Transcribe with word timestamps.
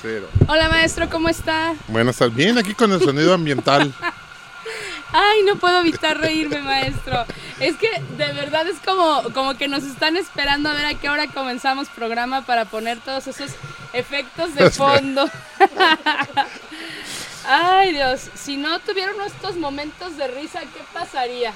Cero. 0.00 0.28
Hola 0.48 0.68
maestro, 0.68 1.10
¿cómo 1.10 1.28
está? 1.28 1.74
Bueno, 1.88 2.10
estás 2.10 2.34
bien 2.34 2.56
aquí 2.56 2.74
con 2.74 2.90
el 2.92 3.00
sonido 3.00 3.34
ambiental. 3.34 3.92
Ay, 5.12 5.42
no 5.44 5.56
puedo 5.56 5.80
evitar 5.80 6.18
reírme, 6.18 6.62
maestro. 6.62 7.24
Es 7.58 7.76
que 7.76 7.88
de 8.16 8.32
verdad 8.32 8.66
es 8.68 8.78
como, 8.78 9.22
como 9.34 9.54
que 9.54 9.68
nos 9.68 9.82
están 9.82 10.16
esperando 10.16 10.68
a 10.68 10.74
ver 10.74 10.86
a 10.86 10.94
qué 10.94 11.10
hora 11.10 11.26
comenzamos 11.26 11.88
programa 11.88 12.46
para 12.46 12.64
poner 12.64 13.00
todos 13.00 13.26
esos 13.26 13.50
efectos 13.92 14.54
de 14.54 14.70
fondo. 14.70 15.28
Ay, 17.44 17.92
Dios, 17.92 18.30
si 18.34 18.56
no 18.56 18.78
tuvieron 18.80 19.20
estos 19.22 19.56
momentos 19.56 20.16
de 20.16 20.28
risa, 20.28 20.60
¿qué 20.60 20.82
pasaría? 20.94 21.52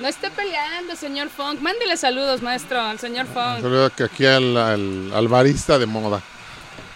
No 0.00 0.06
esté 0.08 0.30
peleando, 0.30 0.94
señor 0.96 1.28
Funk. 1.28 1.60
Mándele 1.60 1.96
saludos, 1.96 2.42
maestro, 2.42 2.80
al 2.80 2.98
señor 2.98 3.26
Funk. 3.26 3.60
Saludo 3.62 3.90
que 3.90 4.04
aquí 4.04 4.26
al, 4.26 4.56
al, 4.56 5.12
al 5.14 5.28
barista 5.28 5.78
de 5.78 5.86
moda. 5.86 6.22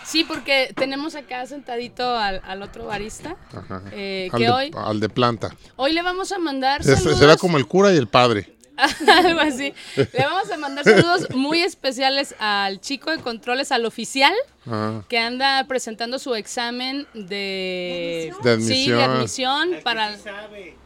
Sí, 0.05 0.25
porque 0.25 0.73
tenemos 0.77 1.14
acá 1.14 1.47
sentadito 1.47 2.17
al, 2.17 2.42
al 2.45 2.62
otro 2.62 2.87
barista. 2.87 3.37
Ajá. 3.56 3.83
eh, 3.92 4.29
al, 4.33 4.39
que 4.39 4.45
de, 4.45 4.51
hoy, 4.51 4.70
al 4.77 5.01
de 5.01 5.09
planta. 5.09 5.55
hoy 5.77 5.92
le 5.92 6.03
vamos 6.03 6.33
a 6.33 6.39
mandar 6.39 6.83
saludos. 6.83 7.19
será 7.19 7.37
como 7.37 7.56
el 7.56 7.67
cura 7.67 7.92
y 7.92 7.97
el 7.97 8.09
padre. 8.09 8.53
Algo 9.25 9.41
así. 9.41 9.73
Le 9.97 10.25
vamos 10.25 10.51
a 10.51 10.57
mandar 10.57 10.85
saludos 10.85 11.31
muy 11.31 11.61
especiales 11.63 12.35
al 12.39 12.81
chico 12.81 13.11
de 13.11 13.19
controles, 13.19 13.73
al 13.73 13.85
oficial, 13.87 14.33
Ajá. 14.67 15.05
que 15.09 15.19
anda 15.19 15.65
presentando 15.67 16.19
su 16.19 16.35
examen 16.35 17.07
de, 17.15 18.33
De 18.43 18.61
Sí, 18.61 18.91
de 18.91 19.03
admisión. 19.03 19.71
admisión 19.71 19.71
para, 19.85 20.17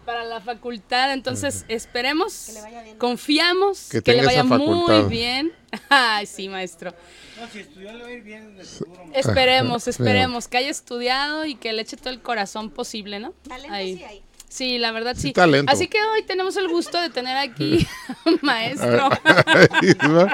para 0.05 0.25
la 0.25 0.41
facultad. 0.41 1.13
Entonces, 1.13 1.65
esperemos, 1.69 2.53
confiamos 2.99 3.89
Que 3.91 4.03
que, 4.03 4.13
le 4.15 4.25
vaya 4.25 4.45
muy 4.45 5.03
bien. 5.09 5.53
Ay, 5.89 6.27
sí, 6.27 6.49
maestro. 6.49 6.95
No, 7.41 7.47
si 7.53 7.59
estudió 7.61 7.93
le 7.93 8.03
va 8.03 8.09
a 8.09 8.13
ir 8.13 8.23
bien, 8.23 8.57
de 8.57 8.65
seguro. 8.65 9.05
Esperemos, 9.13 9.89
esperemos 9.89 10.49
que 10.49 10.57
haya 10.57 10.71
estudiado 10.71 11.45
y 11.45 11.55
que 11.55 11.73
le 11.75 11.83
eche 11.83 11.97
todo 11.99 12.11
el 12.11 12.23
corazón 12.23 12.71
posible, 12.71 13.21
¿no? 13.21 13.33
Talento 13.47 13.75
Ahí. 13.75 13.97
sí 13.99 14.05
hay. 14.05 14.23
Sí, 14.49 14.79
la 14.79 14.93
verdad 14.93 15.15
sí. 15.17 15.23
Sí, 15.29 15.33
talento. 15.33 15.71
Así 15.73 15.89
que 15.89 15.99
hoy 16.03 16.23
tenemos 16.23 16.57
el 16.57 16.69
gusto 16.69 17.01
de 17.01 17.11
tener 17.11 17.37
aquí 17.37 17.87
maestro. 18.43 19.09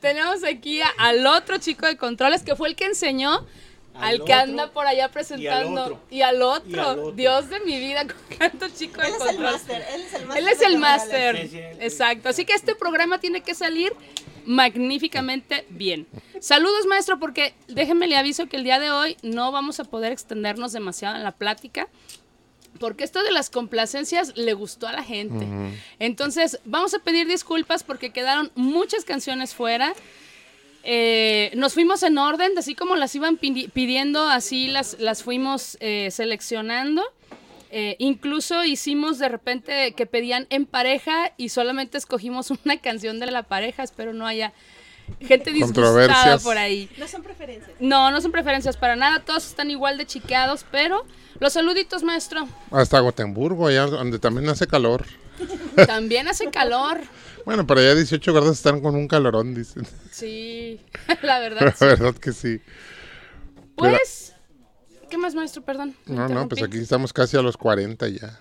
Tenemos 0.00 0.42
aquí 0.44 0.80
a- 0.80 0.88
al 0.98 1.26
otro 1.26 1.58
chico 1.58 1.86
de 1.86 1.96
controles 1.96 2.42
que 2.42 2.56
fue 2.56 2.68
el 2.68 2.76
que 2.76 2.84
enseñó 2.86 3.46
al, 3.94 4.20
Al 4.20 4.24
que 4.24 4.32
anda 4.32 4.70
por 4.70 4.86
allá 4.86 5.10
presentando. 5.10 5.82
otro. 5.82 6.00
Y 6.10 6.22
al 6.22 6.40
otro. 6.40 6.70
Y 6.70 6.74
al 6.78 6.88
otro. 6.98 7.12
Dios 7.12 7.50
de 7.50 7.60
mi 7.60 7.78
vida, 7.78 8.06
con 8.38 8.38
tanto 8.38 8.68
chico 8.70 9.00
de 9.02 9.08
Él 9.08 9.14
es 9.14 9.20
el 9.20 9.26
controles. 9.26 9.52
máster, 9.52 9.84
él 9.92 10.00
es 10.00 10.12
el 10.14 10.26
máster. 10.26 10.38
Él 10.38 10.48
es 10.48 10.62
el 10.62 10.78
máster. 10.78 11.36
Exacto. 11.80 12.28
Así 12.30 12.44
que 12.46 12.54
este 12.54 12.74
programa 12.74 13.18
tiene 13.20 13.42
que 13.42 13.54
salir 13.54 13.92
magníficamente 14.46 15.66
bien. 15.68 16.06
Saludos, 16.40 16.86
maestro, 16.86 17.18
porque 17.18 17.52
déjenme 17.68 18.06
le 18.06 18.16
aviso 18.16 18.46
que 18.46 18.56
el 18.56 18.64
día 18.64 18.78
de 18.80 18.90
hoy 18.90 19.18
no 19.22 19.52
vamos 19.52 19.80
a 19.80 19.84
poder 19.84 20.12
extendernos 20.12 20.72
demasiado 20.72 21.16
en 21.16 21.22
la 21.24 21.32
plática. 21.32 21.86
Porque 22.80 23.04
esto 23.04 23.22
de 23.22 23.30
las 23.30 23.48
complacencias 23.50 24.36
le 24.36 24.54
gustó 24.54 24.88
a 24.88 24.92
la 24.92 25.04
gente. 25.04 25.46
Entonces, 26.00 26.58
vamos 26.64 26.94
a 26.94 26.98
pedir 26.98 27.28
disculpas 27.28 27.84
porque 27.84 28.10
quedaron 28.10 28.50
muchas 28.56 29.04
canciones 29.04 29.54
fuera. 29.54 29.92
Eh, 30.82 31.50
nos 31.54 31.74
fuimos 31.74 32.02
en 32.02 32.16
orden, 32.16 32.52
así 32.56 32.74
como 32.74 32.96
las 32.96 33.14
iban 33.14 33.38
pidi- 33.38 33.70
pidiendo, 33.70 34.26
así 34.28 34.66
las, 34.68 34.98
las 34.98 35.22
fuimos 35.22 35.76
eh, 35.80 36.08
seleccionando. 36.10 37.04
Eh, 37.70 37.96
incluso 37.98 38.64
hicimos 38.64 39.18
de 39.18 39.28
repente 39.28 39.92
que 39.92 40.06
pedían 40.06 40.46
en 40.50 40.66
pareja 40.66 41.32
y 41.36 41.50
solamente 41.50 41.98
escogimos 41.98 42.50
una 42.64 42.78
canción 42.78 43.20
de 43.20 43.26
la 43.30 43.42
pareja. 43.42 43.82
Espero 43.82 44.12
no 44.14 44.26
haya 44.26 44.52
gente 45.20 45.52
disgustada 45.52 46.38
por 46.38 46.58
ahí. 46.58 46.90
No 46.98 47.08
son 47.08 47.22
preferencias. 47.22 47.70
No, 47.80 48.10
no 48.10 48.20
son 48.20 48.32
preferencias 48.32 48.76
para 48.76 48.96
nada. 48.96 49.20
Todos 49.20 49.46
están 49.46 49.70
igual 49.70 49.98
de 49.98 50.06
chiqueados, 50.06 50.64
pero 50.70 51.04
los 51.38 51.52
saluditos, 51.52 52.02
maestro. 52.02 52.48
Hasta 52.70 53.00
Gotemburgo, 53.00 53.66
allá 53.66 53.86
donde 53.86 54.18
también 54.18 54.48
hace 54.48 54.66
calor. 54.66 55.06
También 55.86 56.28
hace 56.28 56.50
calor. 56.50 57.00
Bueno, 57.46 57.66
para 57.66 57.80
allá 57.80 57.94
18 57.94 58.32
grados 58.34 58.58
están 58.58 58.82
con 58.82 58.94
un 58.94 59.08
calorón, 59.08 59.54
dicen. 59.54 59.86
Sí, 60.10 60.80
la 61.22 61.38
verdad. 61.38 61.62
La 61.62 61.72
sí. 61.72 61.84
verdad 61.86 62.14
que 62.14 62.32
sí. 62.32 62.60
Pues, 63.74 64.34
¿qué 65.08 65.16
más, 65.16 65.34
maestro? 65.34 65.62
Perdón. 65.62 65.96
No, 66.04 66.28
no, 66.28 66.46
pues 66.48 66.62
aquí 66.62 66.78
estamos 66.78 67.14
casi 67.14 67.38
a 67.38 67.42
los 67.42 67.56
40 67.56 68.08
ya. 68.08 68.38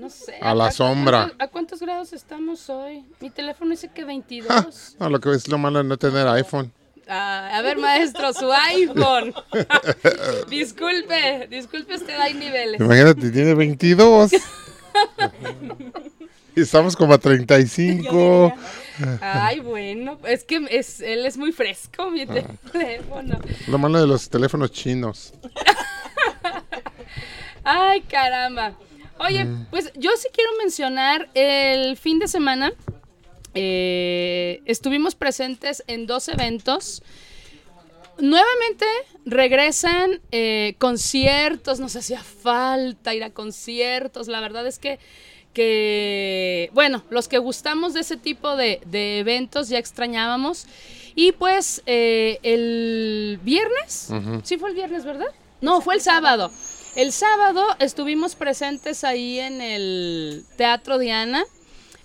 No 0.00 0.08
sé. 0.08 0.36
a 0.40 0.54
la 0.54 0.70
sombra. 0.72 1.24
cuántos- 1.26 1.40
¿A 1.40 1.48
cuántos 1.48 1.80
grados 1.80 2.12
estamos 2.14 2.70
hoy? 2.70 3.04
Mi 3.20 3.28
teléfono 3.30 3.70
dice 3.72 3.90
que 3.92 4.04
22. 4.04 4.48
Ah, 4.50 4.66
no, 5.00 5.10
lo 5.10 5.20
que 5.20 5.30
es 5.32 5.46
lo 5.48 5.58
malo 5.58 5.78
de 5.78 5.84
no 5.84 5.98
tener 5.98 6.26
iPhone. 6.28 6.72
Ah, 7.06 7.50
a 7.58 7.62
ver, 7.62 7.76
maestro, 7.76 8.32
su 8.32 8.50
iPhone. 8.50 9.34
disculpe, 10.48 11.48
disculpe, 11.50 11.96
usted 11.96 12.18
hay 12.18 12.32
niveles. 12.34 12.80
Imagínate, 12.80 13.30
tiene 13.30 13.52
22. 13.54 14.32
y 16.56 16.60
estamos 16.60 16.96
como 16.96 17.12
a 17.14 17.18
35. 17.18 18.54
Ay, 19.20 19.60
bueno, 19.60 20.18
es 20.24 20.44
que 20.44 20.66
es, 20.70 21.00
él 21.00 21.26
es 21.26 21.36
muy 21.36 21.52
fresco, 21.52 22.10
mi 22.10 22.22
Ah. 22.22 22.26
teléfono. 22.72 23.38
Lo 23.68 23.78
malo 23.78 24.00
de 24.00 24.06
los 24.06 24.28
teléfonos 24.30 24.70
chinos. 24.72 25.34
Ay, 27.64 28.00
caramba. 28.02 28.72
Oye, 29.20 29.44
Mm. 29.44 29.66
pues 29.70 29.92
yo 29.96 30.10
sí 30.16 30.28
quiero 30.32 30.50
mencionar 30.58 31.28
el 31.34 31.96
fin 31.96 32.18
de 32.18 32.28
semana. 32.28 32.72
eh, 33.52 34.62
estuvimos 34.64 35.16
presentes 35.16 35.82
en 35.88 36.06
dos 36.06 36.28
eventos. 36.28 37.02
Nuevamente 38.18 38.86
regresan 39.26 40.20
eh, 40.30 40.76
conciertos, 40.78 41.80
nos 41.80 41.96
hacía 41.96 42.22
falta 42.22 43.12
ir 43.12 43.24
a 43.24 43.30
conciertos. 43.30 44.28
La 44.28 44.40
verdad 44.40 44.66
es 44.68 44.78
que, 44.78 45.00
que, 45.52 46.70
bueno, 46.74 47.02
los 47.10 47.26
que 47.26 47.38
gustamos 47.38 47.92
de 47.92 48.00
ese 48.02 48.16
tipo 48.16 48.54
de, 48.54 48.80
de 48.86 49.18
eventos 49.18 49.68
ya 49.68 49.78
extrañábamos. 49.78 50.66
Y 51.16 51.32
pues 51.32 51.82
eh, 51.86 52.38
el 52.44 53.40
viernes, 53.42 54.10
sí 54.44 54.58
fue 54.58 54.68
el 54.70 54.76
viernes, 54.76 55.04
¿verdad? 55.04 55.26
No, 55.60 55.80
fue 55.80 55.94
el 55.96 56.00
sábado. 56.00 56.52
El 56.96 57.12
sábado 57.12 57.64
estuvimos 57.78 58.34
presentes 58.34 59.04
ahí 59.04 59.38
en 59.38 59.60
el 59.60 60.44
Teatro 60.56 60.98
Diana. 60.98 61.44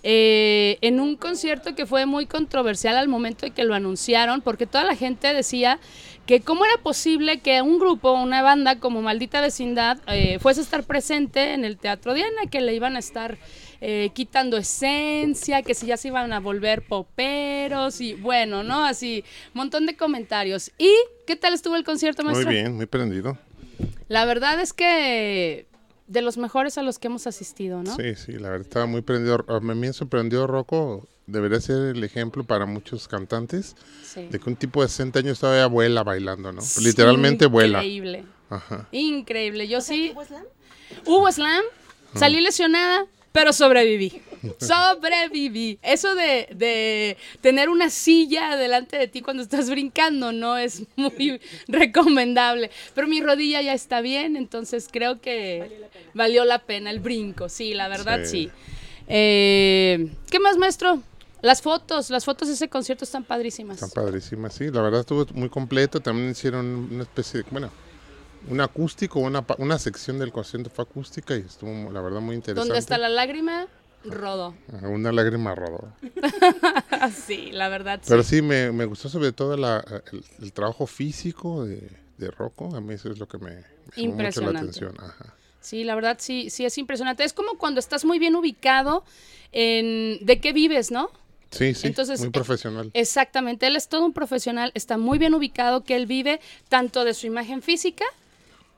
eh, 0.08 0.78
en 0.82 1.00
un 1.00 1.16
concierto 1.16 1.74
que 1.74 1.84
fue 1.84 2.06
muy 2.06 2.26
controversial 2.26 2.96
al 2.96 3.08
momento 3.08 3.44
de 3.44 3.50
que 3.50 3.64
lo 3.64 3.74
anunciaron, 3.74 4.40
porque 4.40 4.64
toda 4.64 4.84
la 4.84 4.94
gente 4.94 5.34
decía 5.34 5.80
que 6.26 6.42
cómo 6.42 6.64
era 6.64 6.76
posible 6.80 7.40
que 7.40 7.60
un 7.60 7.80
grupo, 7.80 8.12
una 8.12 8.40
banda 8.40 8.78
como 8.78 9.02
Maldita 9.02 9.40
Vecindad, 9.40 9.98
eh, 10.06 10.38
fuese 10.38 10.60
a 10.60 10.62
estar 10.62 10.84
presente 10.84 11.54
en 11.54 11.64
el 11.64 11.76
Teatro 11.76 12.14
Diana, 12.14 12.42
que 12.48 12.60
le 12.60 12.72
iban 12.74 12.94
a 12.94 13.00
estar 13.00 13.36
eh, 13.80 14.10
quitando 14.14 14.56
esencia, 14.58 15.62
que 15.62 15.74
si 15.74 15.86
ya 15.86 15.96
se 15.96 16.06
iban 16.08 16.32
a 16.32 16.38
volver 16.38 16.82
poperos 16.86 18.00
y 18.00 18.14
bueno, 18.14 18.62
¿no? 18.62 18.84
Así, 18.84 19.24
montón 19.54 19.86
de 19.86 19.96
comentarios. 19.96 20.70
¿Y 20.78 20.92
qué 21.26 21.34
tal 21.34 21.52
estuvo 21.52 21.74
el 21.74 21.82
concierto, 21.82 22.22
Muy 22.22 22.32
maestro? 22.32 22.52
bien, 22.52 22.76
muy 22.76 22.86
prendido. 22.86 23.36
La 24.08 24.24
verdad 24.24 24.60
es 24.60 24.72
que 24.72 25.66
de 26.06 26.22
los 26.22 26.36
mejores 26.38 26.78
a 26.78 26.82
los 26.82 26.98
que 26.98 27.08
hemos 27.08 27.26
asistido, 27.26 27.82
¿no? 27.82 27.94
Sí, 27.96 28.14
sí, 28.14 28.32
la 28.32 28.50
verdad 28.50 28.66
estaba 28.66 28.86
muy 28.86 29.02
prendido. 29.02 29.44
A 29.48 29.60
mí 29.60 29.74
me 29.74 29.92
sorprendió 29.92 30.46
Rocco. 30.46 31.06
Debería 31.26 31.60
ser 31.60 31.96
el 31.96 32.04
ejemplo 32.04 32.44
para 32.44 32.66
muchos 32.66 33.08
cantantes 33.08 33.74
Sí. 34.04 34.28
de 34.30 34.38
que 34.38 34.48
un 34.48 34.54
tipo 34.54 34.82
de 34.82 34.88
60 34.88 35.18
años 35.18 35.40
todavía 35.40 35.66
vuela 35.66 36.04
bailando, 36.04 36.52
¿no? 36.52 36.62
Literalmente 36.80 37.46
vuela. 37.46 37.78
Increíble. 37.80 38.24
Ajá. 38.48 38.86
Increíble. 38.92 39.66
Yo 39.66 39.80
sí. 39.80 40.12
¿Hubo 40.14 40.24
slam? 40.24 40.44
Hubo 41.04 41.32
slam, 41.32 41.64
salí 42.14 42.40
lesionada, 42.40 43.06
pero 43.36 43.52
sobreviví. 43.52 44.22
Sobreviví. 44.58 45.78
Eso 45.82 46.14
de, 46.14 46.48
de 46.54 47.18
tener 47.42 47.68
una 47.68 47.90
silla 47.90 48.56
delante 48.56 48.96
de 48.96 49.08
ti 49.08 49.20
cuando 49.20 49.42
estás 49.42 49.68
brincando 49.68 50.32
no 50.32 50.56
es 50.56 50.84
muy 50.96 51.38
recomendable. 51.68 52.70
Pero 52.94 53.06
mi 53.06 53.20
rodilla 53.20 53.60
ya 53.60 53.74
está 53.74 54.00
bien, 54.00 54.36
entonces 54.36 54.88
creo 54.90 55.20
que 55.20 55.86
valió 56.14 56.46
la 56.46 56.60
pena 56.60 56.90
el 56.90 57.00
brinco. 57.00 57.50
Sí, 57.50 57.74
la 57.74 57.88
verdad 57.88 58.20
sí. 58.24 58.46
Sí. 58.46 58.50
Eh, 59.06 60.08
¿Qué 60.30 60.40
más, 60.40 60.56
maestro? 60.56 61.02
Las 61.42 61.60
fotos, 61.60 62.08
las 62.08 62.24
fotos 62.24 62.48
de 62.48 62.54
ese 62.54 62.68
concierto 62.70 63.04
están 63.04 63.24
padrísimas. 63.24 63.82
Están 63.82 64.02
padrísimas, 64.02 64.54
sí. 64.54 64.70
La 64.70 64.80
verdad 64.80 65.00
estuvo 65.00 65.26
muy 65.34 65.50
completo. 65.50 66.00
También 66.00 66.30
hicieron 66.30 66.88
una 66.90 67.02
especie 67.02 67.42
de, 67.42 67.46
bueno, 67.50 67.70
un 68.48 68.60
acústico, 68.60 69.20
una, 69.20 69.44
una 69.58 69.78
sección 69.78 70.18
del 70.18 70.32
concierto 70.32 70.70
fue 70.70 70.84
acústica 70.84 71.36
y 71.36 71.40
estuvo, 71.40 71.90
la 71.90 72.00
verdad, 72.00 72.20
muy 72.20 72.36
interesante. 72.36 72.68
Donde 72.68 72.78
está 72.80 72.98
la 72.98 73.08
lágrima, 73.08 73.66
rodó. 74.04 74.54
Ajá, 74.72 74.88
Una 74.88 75.12
lágrima 75.12 75.54
rodó. 75.54 75.92
sí, 77.26 77.50
la 77.52 77.68
verdad. 77.68 78.00
Pero 78.06 78.22
sí. 78.22 78.36
sí, 78.36 78.42
me, 78.42 78.72
me 78.72 78.84
gustó 78.84 79.08
sobre 79.08 79.32
todo 79.32 79.56
la- 79.56 79.84
el, 80.12 80.24
el 80.40 80.52
trabajo 80.52 80.86
físico 80.86 81.64
de, 81.64 81.90
de 82.18 82.30
Rocco. 82.30 82.74
A 82.76 82.80
mí 82.80 82.94
eso 82.94 83.10
es 83.10 83.18
lo 83.18 83.26
que 83.28 83.38
me, 83.38 83.50
me 83.50 83.62
llamó 83.96 84.14
mucho 84.22 84.40
la 84.42 84.58
atención. 84.60 84.94
Ajá. 84.98 85.34
Sí, 85.60 85.82
la 85.82 85.94
verdad 85.96 86.16
sí, 86.20 86.48
sí 86.50 86.64
es 86.64 86.78
impresionante. 86.78 87.24
Es 87.24 87.32
como 87.32 87.58
cuando 87.58 87.80
estás 87.80 88.04
muy 88.04 88.18
bien 88.18 88.36
ubicado 88.36 89.04
en 89.52 90.24
de 90.24 90.40
qué 90.40 90.52
vives, 90.52 90.90
¿no? 90.90 91.10
Sí, 91.50 91.74
sí, 91.74 91.86
Entonces, 91.86 92.20
muy 92.20 92.28
eh, 92.28 92.32
profesional. 92.32 92.90
Exactamente, 92.92 93.66
él 93.66 93.76
es 93.76 93.88
todo 93.88 94.04
un 94.04 94.12
profesional, 94.12 94.72
está 94.74 94.98
muy 94.98 95.18
bien 95.18 95.32
ubicado, 95.34 95.84
que 95.84 95.94
él 95.96 96.06
vive 96.06 96.40
tanto 96.68 97.04
de 97.04 97.14
su 97.14 97.26
imagen 97.26 97.62
física 97.62 98.04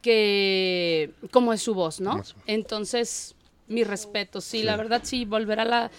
que 0.02 1.12
como 1.30 1.52
de 1.52 1.58
su 1.58 1.74
voz, 1.74 2.00
¿no? 2.00 2.22
Entonces, 2.46 3.34
mi 3.66 3.84
respeto, 3.84 4.40
sí, 4.40 4.62
la 4.62 4.76
verdad 4.76 5.00
sí, 5.04 5.24
volverá, 5.24 5.64
la, 5.64 5.90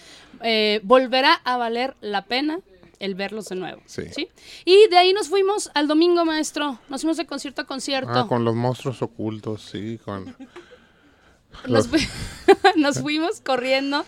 eh, 0.42 0.80
volverá 0.82 1.34
a 1.44 1.56
valer 1.56 1.96
la 2.00 2.24
pena 2.24 2.60
el 2.98 3.14
verlos 3.14 3.48
de 3.48 3.56
nuevo. 3.56 3.80
Sí. 3.86 4.02
Y 4.66 4.88
de 4.88 4.98
ahí 4.98 5.12
nos 5.14 5.28
fuimos 5.28 5.70
al 5.74 5.88
domingo, 5.88 6.24
maestro, 6.24 6.78
nos 6.90 7.00
fuimos 7.00 7.16
de 7.16 7.26
concierto 7.26 7.62
a 7.62 7.64
concierto. 7.66 8.10
Ah, 8.12 8.26
con 8.28 8.44
los 8.44 8.54
monstruos 8.54 9.00
ocultos, 9.02 9.62
sí, 9.62 9.98
con... 10.04 10.36
Nos, 11.66 11.88
fui- 11.88 12.06
nos 12.76 13.00
fuimos 13.00 13.40
corriendo 13.40 14.04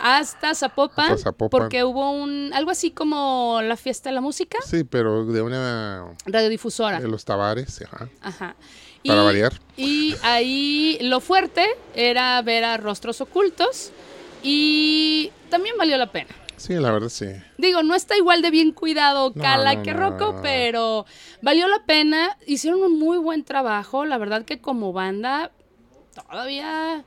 hasta 0.00 0.56
Zapopan, 0.56 1.12
Hasta 1.12 1.22
Zapopan. 1.30 1.50
porque 1.60 1.84
hubo 1.84 2.10
un 2.10 2.50
algo 2.52 2.72
así 2.72 2.90
como 2.90 3.60
la 3.62 3.76
fiesta 3.76 4.08
de 4.10 4.14
la 4.16 4.20
música, 4.20 4.58
Sí, 4.66 4.82
pero 4.82 5.24
de 5.24 5.40
una... 5.40 6.04
radiodifusora. 6.26 6.98
De 7.00 7.06
los 7.06 7.24
tabares, 7.24 7.80
ajá. 7.82 8.08
Ajá. 8.22 8.56
Para 9.04 9.22
variar. 9.22 9.52
Y 9.76 10.14
ahí 10.22 10.98
lo 11.02 11.20
fuerte 11.20 11.66
era 11.94 12.40
ver 12.42 12.64
a 12.64 12.76
rostros 12.76 13.20
ocultos 13.20 13.92
y 14.42 15.30
también 15.50 15.76
valió 15.76 15.96
la 15.98 16.10
pena. 16.10 16.30
Sí, 16.56 16.74
la 16.74 16.92
verdad 16.92 17.08
sí. 17.08 17.26
Digo, 17.58 17.82
no 17.82 17.94
está 17.94 18.16
igual 18.16 18.40
de 18.40 18.50
bien 18.50 18.72
cuidado 18.72 19.32
Cala 19.34 19.74
no, 19.74 19.82
que 19.82 19.92
Rocco, 19.92 20.34
no, 20.34 20.42
pero 20.42 21.04
valió 21.42 21.68
la 21.68 21.84
pena. 21.84 22.38
Hicieron 22.46 22.80
un 22.82 22.98
muy 22.98 23.18
buen 23.18 23.44
trabajo. 23.44 24.04
La 24.04 24.18
verdad 24.18 24.44
que 24.44 24.60
como 24.60 24.92
banda 24.92 25.50
todavía 26.14 27.04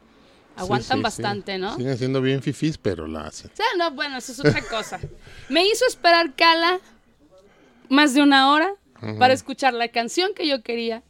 aguantan 0.55 0.97
Sí, 0.97 0.97
sí, 0.97 1.01
bastante, 1.01 1.55
sí. 1.55 1.61
¿no? 1.61 1.75
Siguen 1.75 1.97
siendo 1.97 2.21
bien 2.21 2.41
fifís, 2.43 2.77
pero 2.77 3.07
la 3.07 3.21
hacen. 3.27 3.49
O 3.51 3.55
sea, 3.55 3.65
no, 3.77 3.91
bueno, 3.91 4.17
eso 4.17 4.31
es 4.33 4.39
otra 4.39 4.61
cosa. 4.61 4.99
Me 5.49 5.65
hizo 5.65 5.85
esperar 5.87 6.35
Cala 6.35 6.79
más 7.89 8.13
de 8.13 8.21
una 8.21 8.51
hora 8.51 8.73
para 9.17 9.33
escuchar 9.33 9.73
la 9.73 9.87
canción 9.87 10.33
que 10.35 10.47
yo 10.47 10.61
quería. 10.61 11.03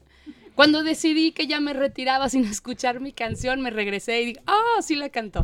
Cuando 0.57 0.83
decidí 0.83 1.31
que 1.31 1.45
ya 1.47 1.59
me 1.61 1.71
retiraba 1.73 2.27
sin 2.29 2.43
escuchar 2.55 2.99
mi 2.99 3.13
canción, 3.13 3.61
me 3.61 3.69
regresé 3.69 4.21
y 4.21 4.25
dije, 4.25 4.41
ah, 4.47 4.81
sí 4.81 4.95
la 4.95 5.07
cantó. 5.09 5.43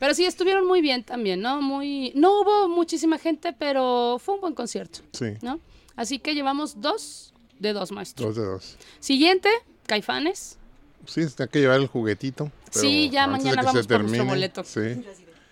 Pero 0.00 0.14
sí, 0.14 0.24
estuvieron 0.26 0.66
muy 0.66 0.80
bien 0.82 1.02
también, 1.04 1.40
¿no? 1.40 1.62
Muy, 1.62 2.12
no 2.14 2.40
hubo 2.40 2.68
muchísima 2.68 3.18
gente, 3.18 3.52
pero 3.52 4.18
fue 4.22 4.34
un 4.34 4.40
buen 4.40 4.54
concierto, 4.54 5.00
Sí, 5.12 5.26
¿no? 5.42 5.60
Así 5.96 6.18
que 6.18 6.34
llevamos 6.34 6.80
dos 6.80 7.32
de 7.58 7.72
dos 7.72 7.90
maestros. 7.92 8.34
dos 8.34 8.36
de 8.36 8.50
dos. 8.50 8.76
Siguiente, 9.00 9.48
Caifanes. 9.86 10.58
Sí, 11.06 11.22
hay 11.38 11.48
que 11.48 11.60
llevar 11.60 11.80
el 11.80 11.86
juguetito. 11.86 12.50
pero 12.72 12.80
Sí, 12.80 13.10
ya 13.10 13.26
mañana 13.28 13.62
vamos 13.62 13.86
por 13.86 14.00
nuestro 14.02 14.24
boleto. 14.24 14.64
Sí, 14.64 15.02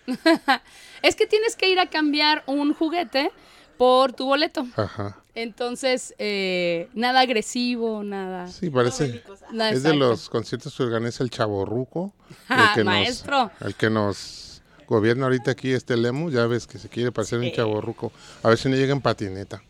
Es 1.01 1.15
que 1.15 1.27
tienes 1.27 1.55
que 1.55 1.69
ir 1.69 1.79
a 1.79 1.87
cambiar 1.89 2.43
un 2.45 2.73
juguete 2.73 3.31
por 3.77 4.13
tu 4.13 4.25
boleto. 4.25 4.67
ajá. 4.75 5.23
Entonces, 5.37 6.15
eh, 6.17 6.89
nada 6.95 7.19
agresivo, 7.19 8.01
nada. 8.01 8.47
Sí, 8.47 8.71
parece. 8.71 9.21
nada 9.51 9.69
Es 9.69 9.83
de 9.83 9.93
los 9.93 10.29
conciertos 10.29 10.75
que 10.75 10.81
organiza 10.81 11.23
el 11.23 11.29
Chaborruco. 11.29 12.11
Ah, 12.49 12.69
el 12.75 12.75
que 12.75 12.83
maestro. 12.83 13.43
Nos, 13.43 13.61
el 13.61 13.75
que 13.75 13.89
nos 13.91 14.63
gobierna 14.87 15.25
ahorita 15.25 15.51
aquí, 15.51 15.73
este 15.73 15.95
Lemu. 15.95 16.31
Ya 16.31 16.47
ves 16.47 16.65
que 16.65 16.79
se 16.79 16.89
quiere 16.89 17.11
parecer 17.11 17.37
un 17.37 17.51
Chaborruco. 17.51 18.11
A 18.41 18.49
ver 18.49 18.57
si 18.57 18.67
no 18.67 18.75
llega 18.75 18.93
en 18.93 18.99
patineta. 18.99 19.61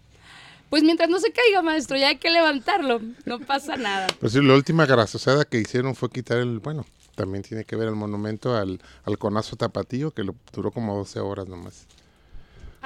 Pues 0.70 0.84
mientras 0.84 1.10
no 1.10 1.20
se 1.20 1.34
caiga, 1.34 1.62
maestro, 1.62 1.98
ya 1.98 2.08
hay 2.08 2.18
que 2.18 2.30
levantarlo. 2.30 3.02
No 3.26 3.40
pasa 3.42 3.76
nada. 3.76 4.08
Pues 4.22 4.32
sí, 4.32 4.42
la 4.42 4.54
última 4.54 4.86
grasosada 4.86 5.44
que 5.44 5.60
hicieron 5.60 5.96
fue 5.96 6.10
quitar 6.10 6.38
el. 6.38 6.60
Bueno, 6.60 6.86
también 7.16 7.44
tiene 7.44 7.66
que 7.66 7.76
ver 7.76 7.90
el 7.90 7.96
monumento 7.96 8.56
al, 8.56 8.80
al 9.04 9.18
conazo 9.18 9.58
tapatío, 9.58 10.12
que 10.12 10.24
lo, 10.24 10.34
duró 10.54 10.72
como 10.72 10.96
12 10.96 11.20
horas 11.20 11.50
nomás. 11.50 11.88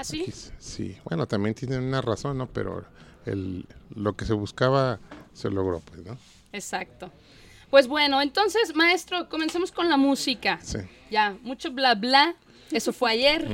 ¿Ah, 0.02 0.58
sí? 0.58 0.98
Bueno, 1.06 1.28
también 1.28 1.54
tienen 1.54 1.84
una 1.84 2.02
razón, 2.02 2.38
¿no? 2.38 2.48
Pero 2.48 2.86
el, 3.26 3.66
lo 3.94 4.16
que 4.16 4.26
se 4.26 4.34
buscaba 4.34 5.00
se 5.34 5.50
logró, 5.50 5.80
pues, 5.80 6.04
¿no? 6.04 6.18
Exacto. 6.54 7.12
Pues 7.70 7.88
bueno, 7.88 8.22
entonces, 8.22 8.76
maestro, 8.76 9.30
comencemos 9.30 9.72
con 9.72 9.90
la 9.90 9.98
música. 9.98 10.60
Sí. 10.62 10.80
Ya, 11.10 11.38
mucho 11.44 11.72
bla 11.72 11.96
bla. 11.96 12.36
Eso 12.72 12.94
fue 12.94 13.12
ayer. 13.12 13.48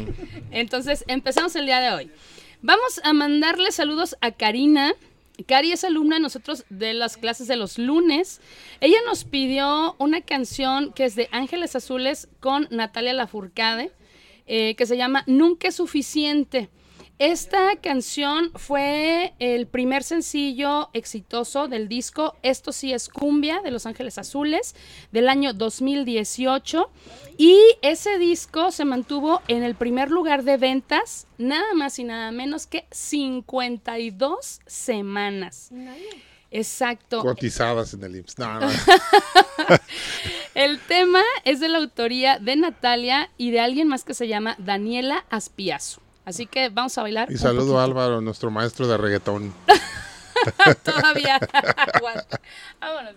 Entonces, 0.52 1.04
empezamos 1.08 1.56
el 1.56 1.66
día 1.66 1.80
de 1.80 1.92
hoy. 1.92 2.12
Vamos 2.62 3.00
a 3.04 3.14
mandarle 3.14 3.72
saludos 3.72 4.16
a 4.22 4.32
Karina. 4.32 4.94
Cari 5.46 5.72
es 5.72 5.84
alumna 5.84 6.16
de 6.16 6.22
nosotros 6.22 6.66
de 6.70 6.94
las 6.94 7.18
clases 7.18 7.48
de 7.48 7.58
los 7.58 7.78
lunes. 7.78 8.42
Ella 8.82 8.98
nos 9.06 9.24
pidió 9.24 9.96
una 10.00 10.22
canción 10.22 10.94
que 10.94 11.06
es 11.06 11.16
de 11.16 11.30
Ángeles 11.32 11.76
Azules 11.76 12.28
con 12.40 12.68
Natalia 12.72 13.14
Lafourcade, 13.14 13.92
eh, 14.48 14.76
que 14.76 14.86
se 14.86 14.98
llama 14.98 15.24
Nunca 15.28 15.68
es 15.68 15.76
suficiente. 15.76 16.70
Esta 17.20 17.76
canción 17.78 18.52
fue 18.54 19.34
el 19.40 19.66
primer 19.66 20.04
sencillo 20.04 20.90
exitoso 20.94 21.68
del 21.68 21.88
disco 21.88 22.36
Esto 22.44 22.72
sí 22.72 22.94
es 22.94 23.10
cumbia 23.10 23.62
de 23.62 23.72
Los 23.72 23.88
Ángeles 23.88 24.20
Azules 24.20 24.76
del 25.12 25.28
año 25.28 25.54
2018 25.54 26.92
y 27.40 27.58
ese 27.82 28.20
disco 28.20 28.70
se 28.70 28.86
mantuvo 28.86 29.42
en 29.48 29.64
el 29.64 29.74
primer 29.74 30.12
lugar 30.12 30.44
de 30.44 30.58
ventas 30.58 31.26
nada 31.40 31.74
más 31.74 31.98
y 31.98 32.04
nada 32.04 32.32
menos 32.32 32.68
que 32.68 32.86
52 32.92 34.60
semanas. 34.68 35.72
Exacto. 36.52 37.22
Cotizadas 37.22 37.94
en 37.94 38.04
el 38.04 38.16
IMSS. 38.16 38.40
No, 38.40 38.60
no. 38.60 38.68
El 40.56 40.80
tema 40.80 41.22
es 41.44 41.60
de 41.60 41.70
la 41.70 41.78
autoría 41.78 42.40
de 42.40 42.56
Natalia 42.56 43.30
y 43.38 43.52
de 43.52 43.60
alguien 43.60 43.88
más 43.88 44.04
que 44.04 44.16
se 44.16 44.28
llama 44.28 44.56
Daniela 44.58 45.24
Aspiazo. 45.30 46.02
Así 46.26 46.48
que 46.48 46.70
vamos 46.70 46.98
a 46.98 47.04
bailar. 47.04 47.32
Y 47.32 47.38
saludo 47.38 47.80
a. 47.80 47.84
Álvaro, 47.84 48.22
nuestro 48.22 48.50
maestro 48.50 48.88
de 48.88 48.98
reggaetón. 48.98 49.54
Todavía. 50.84 51.40
Vámonos. 52.82 53.16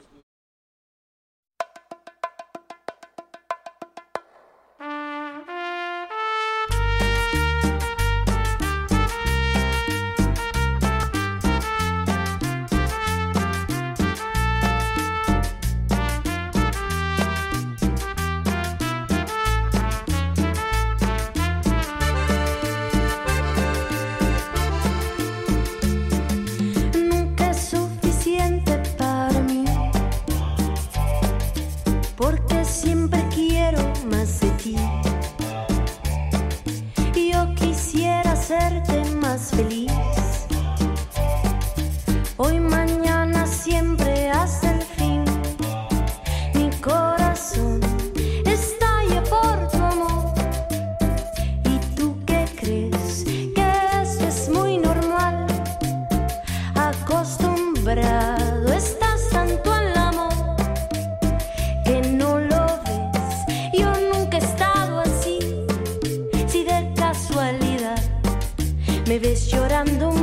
Me 69.10 69.18
ves 69.18 69.50
llorando 69.50 70.19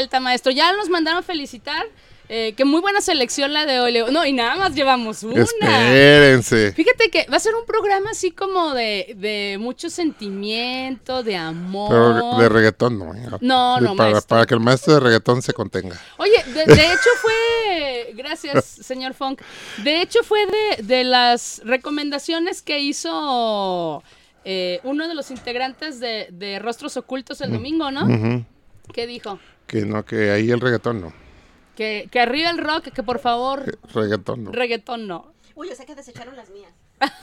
vuelta, 0.00 0.18
maestro. 0.20 0.50
Ya 0.50 0.72
nos 0.72 0.88
mandaron 0.88 1.22
felicitar. 1.22 1.84
eh, 2.32 2.54
que 2.56 2.64
muy 2.64 2.80
buena 2.80 3.00
selección 3.00 3.52
la 3.52 3.66
de 3.66 3.80
hoy. 3.80 3.90
Leo. 3.92 4.10
No, 4.12 4.24
y 4.24 4.32
nada 4.32 4.54
más 4.54 4.72
llevamos 4.72 5.24
una. 5.24 5.42
Espérense. 5.42 6.72
Fíjate 6.72 7.10
que 7.10 7.26
va 7.30 7.36
a 7.38 7.40
ser 7.40 7.56
un 7.56 7.66
programa 7.66 8.10
así 8.12 8.30
como 8.30 8.72
de, 8.72 9.14
de 9.18 9.58
mucho 9.58 9.90
sentimiento, 9.90 11.24
de 11.24 11.36
amor. 11.36 11.88
Pero 11.90 12.38
de 12.38 12.48
reggaetón 12.48 12.98
no. 13.00 13.12
No, 13.40 13.80
no, 13.80 13.96
para, 13.96 14.12
maestro. 14.12 14.28
para 14.28 14.46
que 14.46 14.54
el 14.54 14.60
maestro 14.60 14.94
de 14.94 15.00
reggaetón 15.00 15.42
se 15.42 15.52
contenga. 15.52 16.00
Oye, 16.18 16.40
de, 16.54 16.72
de 16.72 16.86
hecho 16.92 17.10
fue, 17.20 18.12
gracias 18.14 18.64
señor 18.80 19.14
Funk, 19.14 19.42
de 19.82 20.00
hecho 20.00 20.22
fue 20.22 20.46
de, 20.46 20.84
de 20.84 21.02
las 21.02 21.60
recomendaciones 21.64 22.62
que 22.62 22.78
hizo 22.78 24.04
eh, 24.44 24.80
uno 24.84 25.08
de 25.08 25.14
los 25.14 25.30
integrantes 25.32 25.98
de, 26.00 26.58
Rostros 26.62 26.96
Ocultos 26.96 27.40
el 27.40 27.50
domingo, 27.52 27.90
¿no? 27.90 28.04
Ujú. 28.06 28.44
¿Qué 28.92 29.06
dijo? 29.06 29.38
Que 29.66 29.84
no, 29.86 30.04
que 30.04 30.30
ahí 30.30 30.50
el 30.50 30.60
reggaetón 30.60 31.00
no. 31.00 31.12
Que, 31.76 32.08
que 32.10 32.20
arriba 32.20 32.50
el 32.50 32.58
rock, 32.58 32.88
que 32.92 33.02
por 33.02 33.18
favor 33.20 33.78
Reggaetón 33.94 34.44
no. 34.44 34.52
reggaetón 34.52 35.06
no. 35.06 35.32
Uy, 35.54 35.68
o 35.70 35.74
sea 35.74 35.86
que 35.86 35.94
desecharon 35.94 36.36
las 36.36 36.50
mías. 36.50 36.72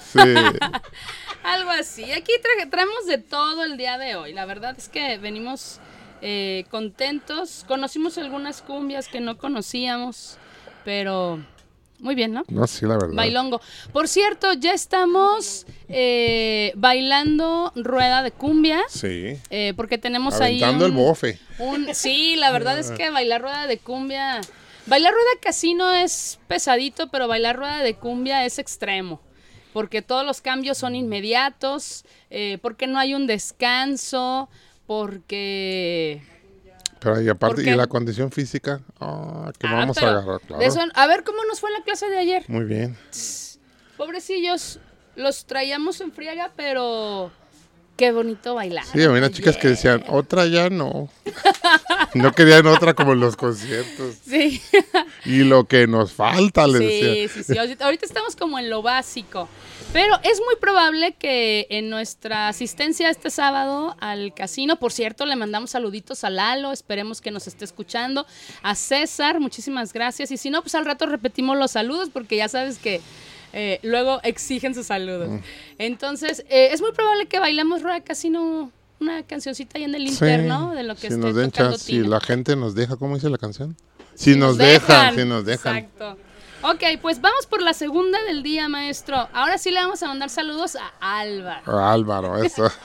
Sí. 0.01 0.19
Algo 1.43 1.69
así. 1.71 2.11
Aquí 2.11 2.31
tra- 2.41 2.69
traemos 2.69 3.05
de 3.05 3.17
todo 3.19 3.63
el 3.63 3.77
día 3.77 3.97
de 3.97 4.15
hoy. 4.15 4.33
La 4.33 4.45
verdad 4.45 4.75
es 4.77 4.89
que 4.89 5.17
venimos 5.17 5.79
eh, 6.21 6.65
contentos. 6.71 7.63
Conocimos 7.67 8.17
algunas 8.17 8.61
cumbias 8.61 9.07
que 9.07 9.19
no 9.19 9.37
conocíamos, 9.37 10.37
pero 10.83 11.39
muy 11.99 12.15
bien, 12.15 12.31
¿no? 12.33 12.43
No, 12.47 12.67
sí, 12.67 12.85
la 12.85 12.93
verdad. 12.95 13.13
Bailongo. 13.15 13.59
Por 13.91 14.07
cierto, 14.07 14.53
ya 14.53 14.71
estamos 14.73 15.65
eh, 15.89 16.71
bailando 16.75 17.71
rueda 17.75 18.23
de 18.23 18.31
cumbia. 18.31 18.81
Sí. 18.89 19.37
eh, 19.49 19.73
porque 19.75 19.97
tenemos 19.97 20.39
ahí. 20.41 20.61
Aventando 20.61 20.85
el 20.85 20.91
un- 20.91 20.97
bofe. 20.97 21.39
un- 21.59 21.93
sí, 21.95 22.35
la 22.35 22.51
verdad 22.51 22.77
es 22.77 22.91
que 22.91 23.09
bailar 23.09 23.41
rueda 23.41 23.67
de 23.67 23.77
cumbia. 23.79 24.41
Bailar 24.85 25.13
rueda 25.13 25.29
casino 25.41 25.91
es 25.93 26.39
pesadito, 26.47 27.09
pero 27.09 27.27
bailar 27.27 27.57
rueda 27.57 27.81
de 27.81 27.95
cumbia 27.95 28.45
es 28.45 28.57
extremo. 28.59 29.19
Porque 29.73 30.01
todos 30.01 30.25
los 30.25 30.39
cambios 30.41 30.77
son 30.77 30.95
inmediatos, 30.95 32.05
eh, 32.29 32.57
porque 32.61 32.87
no 32.87 32.97
hay 32.99 33.13
un 33.13 33.27
descanso, 33.27 34.49
porque. 34.85 36.21
Pero 36.99 37.21
y 37.21 37.29
aparte, 37.29 37.63
¿Por 37.63 37.73
y 37.73 37.75
la 37.75 37.87
condición 37.87 38.31
física, 38.31 38.79
ah, 38.99 39.51
que 39.59 39.67
Ah, 39.67 39.73
vamos 39.73 39.97
a 39.97 40.09
agarrar, 40.09 40.41
claro. 40.41 40.63
eso- 40.63 40.81
a 40.93 41.07
ver 41.07 41.23
cómo 41.23 41.37
nos 41.45 41.59
fue 41.59 41.71
la 41.71 41.83
clase 41.83 42.09
de 42.09 42.17
ayer. 42.17 42.43
Muy 42.47 42.65
bien. 42.65 42.97
Pobrecillos, 43.97 44.79
los 45.15 45.45
traíamos 45.45 46.01
en 46.01 46.11
friega, 46.11 46.51
pero 46.55 47.31
qué 47.97 48.11
bonito 48.11 48.55
bailar. 48.55 48.85
Sí, 48.85 49.03
había 49.03 49.17
unas 49.17 49.31
chicas 49.31 49.57
que 49.57 49.69
decían, 49.69 50.03
otra 50.07 50.45
ya 50.45 50.69
no. 50.69 51.09
no 52.13 52.31
querían 52.31 52.65
otra 52.67 52.93
como 52.93 53.13
en 53.13 53.19
los 53.19 53.35
conciertos. 53.35 54.15
Sí, 54.25 54.61
Y 55.25 55.39
lo 55.39 55.65
que 55.65 55.87
nos 55.87 56.13
falta, 56.13 56.67
les 56.67 56.77
sí, 56.77 56.85
decía. 56.85 57.27
sí, 57.27 57.43
sí. 57.43 57.57
Ahorita 57.57 57.85
ahorita 57.85 58.05
estamos 58.05 58.35
como 58.35 58.59
en 58.59 58.69
lo 58.69 58.81
básico. 58.81 59.49
Pero 59.93 60.15
es 60.23 60.39
muy 60.45 60.55
probable 60.59 61.13
que 61.13 61.65
en 61.69 61.89
nuestra 61.89 62.49
asistencia 62.49 63.09
este 63.09 63.29
sábado 63.29 63.95
al 63.99 64.33
casino, 64.33 64.77
por 64.77 64.91
cierto, 64.91 65.25
le 65.25 65.35
mandamos 65.35 65.71
saluditos 65.71 66.23
a 66.23 66.29
Lalo, 66.29 66.71
esperemos 66.71 67.21
que 67.21 67.31
nos 67.31 67.47
esté 67.47 67.65
escuchando, 67.65 68.25
a 68.63 68.75
César, 68.75 69.39
muchísimas 69.39 69.93
gracias. 69.93 70.29
Y 70.31 70.37
si 70.37 70.49
no, 70.49 70.61
pues 70.61 70.75
al 70.75 70.85
rato 70.85 71.05
repetimos 71.05 71.57
los 71.57 71.71
saludos 71.71 72.09
porque 72.11 72.35
ya 72.35 72.49
sabes 72.49 72.77
que 72.77 73.01
eh, 73.59 73.79
luego 73.81 74.19
exigen 74.21 74.75
sus 74.75 74.85
saludos. 74.85 75.29
Mm. 75.29 75.39
Entonces, 75.79 76.45
eh, 76.47 76.69
es 76.73 76.79
muy 76.79 76.91
probable 76.91 77.25
que 77.25 77.39
bailemos 77.39 77.81
Rueda 77.81 78.01
Casino 78.01 78.71
una 78.99 79.23
cancioncita 79.23 79.79
ahí 79.79 79.83
en 79.83 79.95
el 79.95 80.07
interno 80.07 80.73
de 80.75 80.83
lo 80.83 80.95
que 80.95 81.09
si 81.09 81.17
nos 81.17 81.33
den 81.33 81.51
chance, 81.51 81.79
si 81.79 81.99
la 81.99 82.19
gente 82.19 82.55
nos 82.55 82.75
deja, 82.75 82.97
¿cómo 82.97 83.15
dice 83.15 83.31
la 83.31 83.39
canción? 83.39 83.75
Si, 84.13 84.35
nos, 84.35 84.59
dejan, 84.59 85.15
si 85.15 85.25
nos 85.25 85.43
dejan. 85.43 85.77
Exacto. 85.77 86.17
Ok, 86.61 86.83
pues 87.01 87.19
vamos 87.19 87.47
por 87.47 87.63
la 87.63 87.73
segunda 87.73 88.21
del 88.23 88.43
día, 88.43 88.69
maestro. 88.69 89.27
Ahora 89.33 89.57
sí 89.57 89.71
le 89.71 89.79
vamos 89.79 90.03
a 90.03 90.07
mandar 90.07 90.29
saludos 90.29 90.75
a 90.75 91.19
Alba. 91.19 91.63
Ah, 91.65 91.93
Álvaro, 91.93 92.43
eso. 92.43 92.71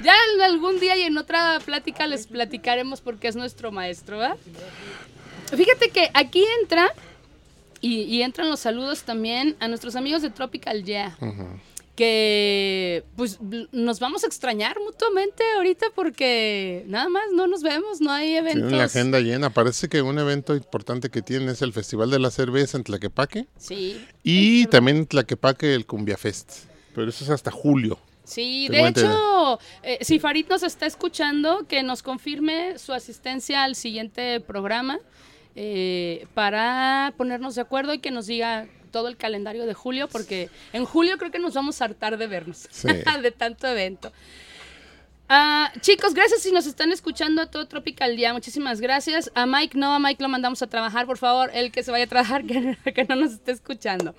Ya 0.00 0.12
algún 0.44 0.80
día 0.80 0.96
y 0.96 1.02
en 1.02 1.16
otra 1.16 1.60
plática 1.64 2.06
les 2.06 2.26
platicaremos 2.26 3.00
porque 3.00 3.26
es 3.26 3.36
nuestro 3.36 3.72
maestro, 3.72 4.18
¿va? 4.18 4.36
Fíjate 5.56 5.88
que 5.88 6.10
aquí 6.12 6.44
entra 6.60 6.92
y, 7.84 8.04
y 8.04 8.22
entran 8.22 8.48
los 8.48 8.60
saludos 8.60 9.02
también 9.02 9.56
a 9.60 9.68
nuestros 9.68 9.94
amigos 9.94 10.22
de 10.22 10.30
Tropical 10.30 10.84
Yeah. 10.84 11.18
Que 11.94 13.04
pues 13.14 13.38
nos 13.72 14.00
vamos 14.00 14.24
a 14.24 14.26
extrañar 14.26 14.76
mutuamente 14.80 15.44
ahorita 15.56 15.86
porque 15.94 16.84
nada 16.88 17.10
más 17.10 17.24
no 17.34 17.46
nos 17.46 17.62
vemos, 17.62 18.00
no 18.00 18.10
hay 18.10 18.36
eventos. 18.36 18.62
Tienen 18.62 18.78
la 18.78 18.84
agenda 18.84 19.20
llena. 19.20 19.50
Parece 19.50 19.88
que 19.88 20.00
un 20.00 20.18
evento 20.18 20.56
importante 20.56 21.10
que 21.10 21.20
tienen 21.20 21.50
es 21.50 21.60
el 21.60 21.74
Festival 21.74 22.10
de 22.10 22.18
la 22.18 22.30
Cerveza 22.30 22.78
en 22.78 22.84
Tlaquepaque. 22.84 23.46
Sí. 23.58 24.02
Y 24.22 24.66
también 24.66 24.96
en 24.96 25.06
Tlaquepaque 25.06 25.74
el 25.74 25.84
Cumbia 25.84 26.16
Fest. 26.16 26.64
Pero 26.94 27.10
eso 27.10 27.22
es 27.22 27.30
hasta 27.30 27.50
julio. 27.50 27.98
Sí, 28.24 28.68
de 28.68 28.88
hecho, 28.88 29.58
eh, 29.82 29.98
si 30.00 30.18
Farid 30.18 30.46
nos 30.48 30.62
está 30.62 30.86
escuchando, 30.86 31.66
que 31.68 31.82
nos 31.82 32.02
confirme 32.02 32.78
su 32.78 32.94
asistencia 32.94 33.62
al 33.62 33.76
siguiente 33.76 34.40
programa 34.40 34.98
eh, 35.56 36.26
para 36.34 37.14
ponernos 37.16 37.54
de 37.54 37.60
acuerdo 37.62 37.94
y 37.94 37.98
que 37.98 38.10
nos 38.10 38.26
diga 38.26 38.66
todo 38.90 39.08
el 39.08 39.16
calendario 39.16 39.66
de 39.66 39.74
julio, 39.74 40.08
porque 40.08 40.50
en 40.72 40.84
julio 40.84 41.18
creo 41.18 41.30
que 41.30 41.38
nos 41.38 41.54
vamos 41.54 41.80
a 41.80 41.86
hartar 41.86 42.16
de 42.16 42.26
vernos, 42.26 42.68
Sí. 42.70 42.88
de 43.22 43.30
tanto 43.32 43.66
evento. 43.66 44.12
Ah, 45.28 45.72
chicos, 45.80 46.12
gracias 46.12 46.42
si 46.42 46.52
nos 46.52 46.66
están 46.66 46.92
escuchando 46.92 47.40
a 47.42 47.46
todo 47.46 47.66
Tropical 47.66 48.14
Día. 48.14 48.32
Muchísimas 48.34 48.80
gracias. 48.80 49.30
A 49.34 49.46
Mike 49.46 49.76
no, 49.78 49.94
a 49.94 49.98
Mike 49.98 50.22
lo 50.22 50.28
mandamos 50.28 50.60
a 50.62 50.66
trabajar, 50.66 51.06
por 51.06 51.16
favor. 51.18 51.50
El 51.54 51.72
que 51.72 51.82
se 51.82 51.90
vaya 51.90 52.04
a 52.04 52.08
trabajar, 52.08 52.44
que, 52.46 52.76
que 52.92 53.04
no 53.04 53.16
nos 53.16 53.32
esté 53.32 53.52
escuchando. 53.52 54.14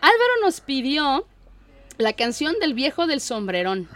Álvaro 0.00 0.32
nos 0.44 0.60
pidió 0.60 1.26
la 1.96 2.12
canción 2.12 2.54
del 2.60 2.74
viejo 2.74 3.06
del 3.06 3.20
sombrerón. 3.20 3.88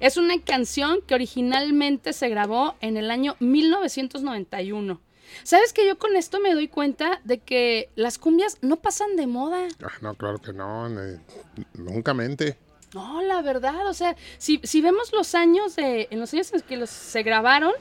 Es 0.00 0.16
una 0.16 0.40
canción 0.40 1.00
que 1.06 1.14
originalmente 1.14 2.12
se 2.12 2.28
grabó 2.28 2.74
en 2.80 2.96
el 2.96 3.10
año 3.10 3.36
1991. 3.40 5.00
¿Sabes 5.42 5.72
que 5.72 5.86
yo 5.86 5.98
con 5.98 6.16
esto 6.16 6.40
me 6.40 6.54
doy 6.54 6.68
cuenta 6.68 7.20
de 7.24 7.38
que 7.38 7.88
las 7.94 8.18
cumbias 8.18 8.58
no 8.62 8.76
pasan 8.76 9.16
de 9.16 9.26
moda? 9.26 9.68
Ah, 9.82 9.92
no, 10.00 10.14
claro 10.14 10.38
que 10.38 10.52
no. 10.52 10.88
ne- 10.88 11.20
nunca 11.74 12.14
mente. 12.14 12.56
No, 12.94 13.22
la 13.22 13.40
verdad, 13.40 13.86
o 13.86 13.94
sea, 13.94 14.16
si, 14.38 14.60
si 14.64 14.82
vemos 14.82 15.12
los 15.12 15.34
años 15.34 15.76
de, 15.76 16.08
en 16.10 16.20
los 16.20 16.32
años 16.34 16.52
en 16.52 16.60
que 16.60 16.76
los, 16.76 16.90
se 16.90 17.22
grabaron, 17.22 17.72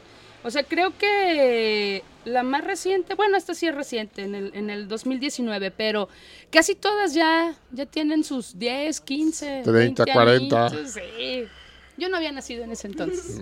o 0.43 0.49
sea, 0.49 0.63
creo 0.63 0.97
que 0.97 2.03
la 2.25 2.43
más 2.43 2.63
reciente, 2.63 3.15
bueno, 3.15 3.37
esta 3.37 3.53
sí 3.53 3.67
es 3.67 3.75
reciente, 3.75 4.23
en 4.23 4.35
el, 4.35 4.51
en 4.55 4.69
el 4.69 4.87
2019, 4.87 5.71
pero 5.71 6.07
casi 6.49 6.75
todas 6.75 7.13
ya, 7.13 7.55
ya 7.71 7.85
tienen 7.85 8.23
sus 8.23 8.57
10, 8.57 9.01
15, 9.01 9.45
30, 9.65 9.71
20 10.05 10.13
40. 10.13 10.65
añitos, 10.67 10.91
sí. 10.91 11.47
Yo 12.01 12.09
no 12.09 12.17
había 12.17 12.31
nacido 12.31 12.63
en 12.63 12.71
ese 12.71 12.87
entonces. 12.87 13.41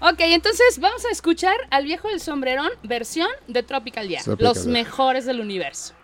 Ok, 0.00 0.18
entonces 0.18 0.80
vamos 0.80 1.04
a 1.04 1.10
escuchar 1.10 1.54
al 1.70 1.84
viejo 1.84 2.08
del 2.08 2.18
sombrerón, 2.18 2.70
versión 2.82 3.28
de 3.46 3.62
Tropical 3.62 4.08
Tropical 4.08 4.18
los 4.40 4.66
mejores 4.66 5.24
del 5.24 5.38
universo. 5.38 5.94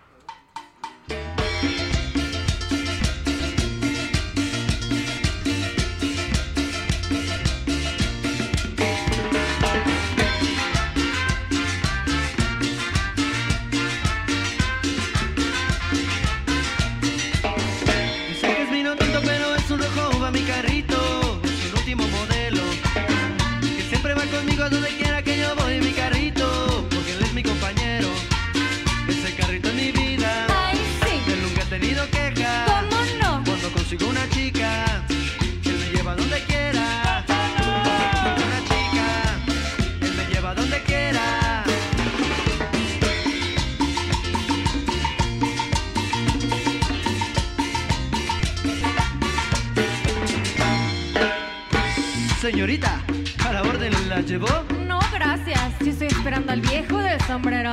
Sombrero. 57.38 57.70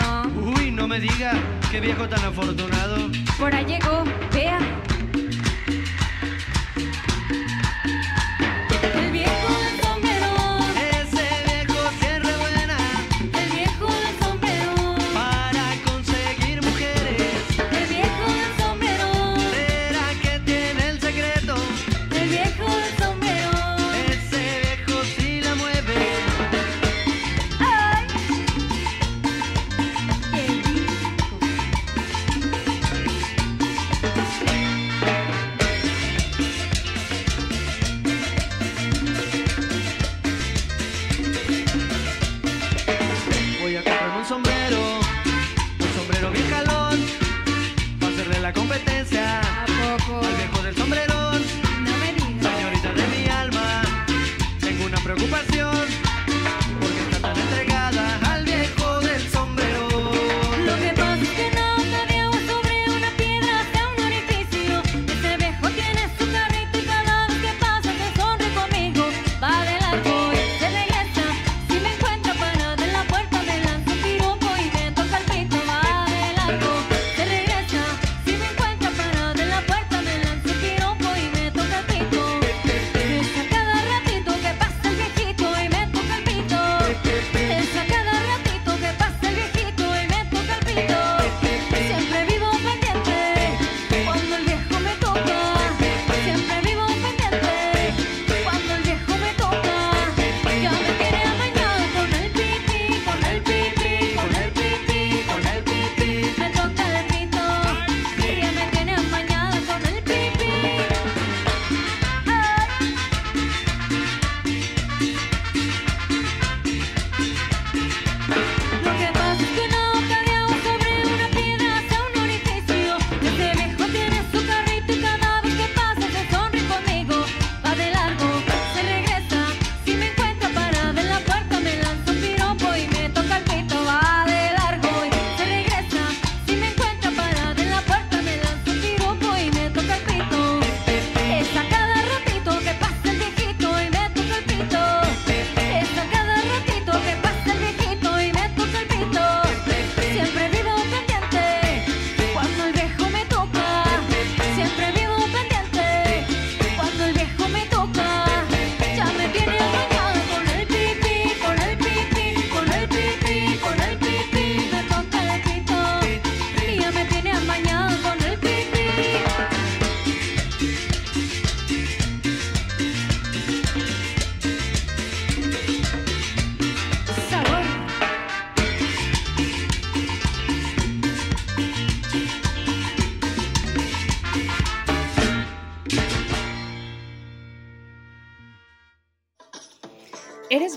Uy, 0.57 0.69
no 0.71 0.87
me 0.87 0.99
diga, 0.99 1.33
qué 1.71 1.79
viejo 1.79 2.07
tan 2.07 2.23
afortunado. 2.23 3.09
Por 3.39 3.53
ahí 3.53 3.65
llegó. 3.65 4.03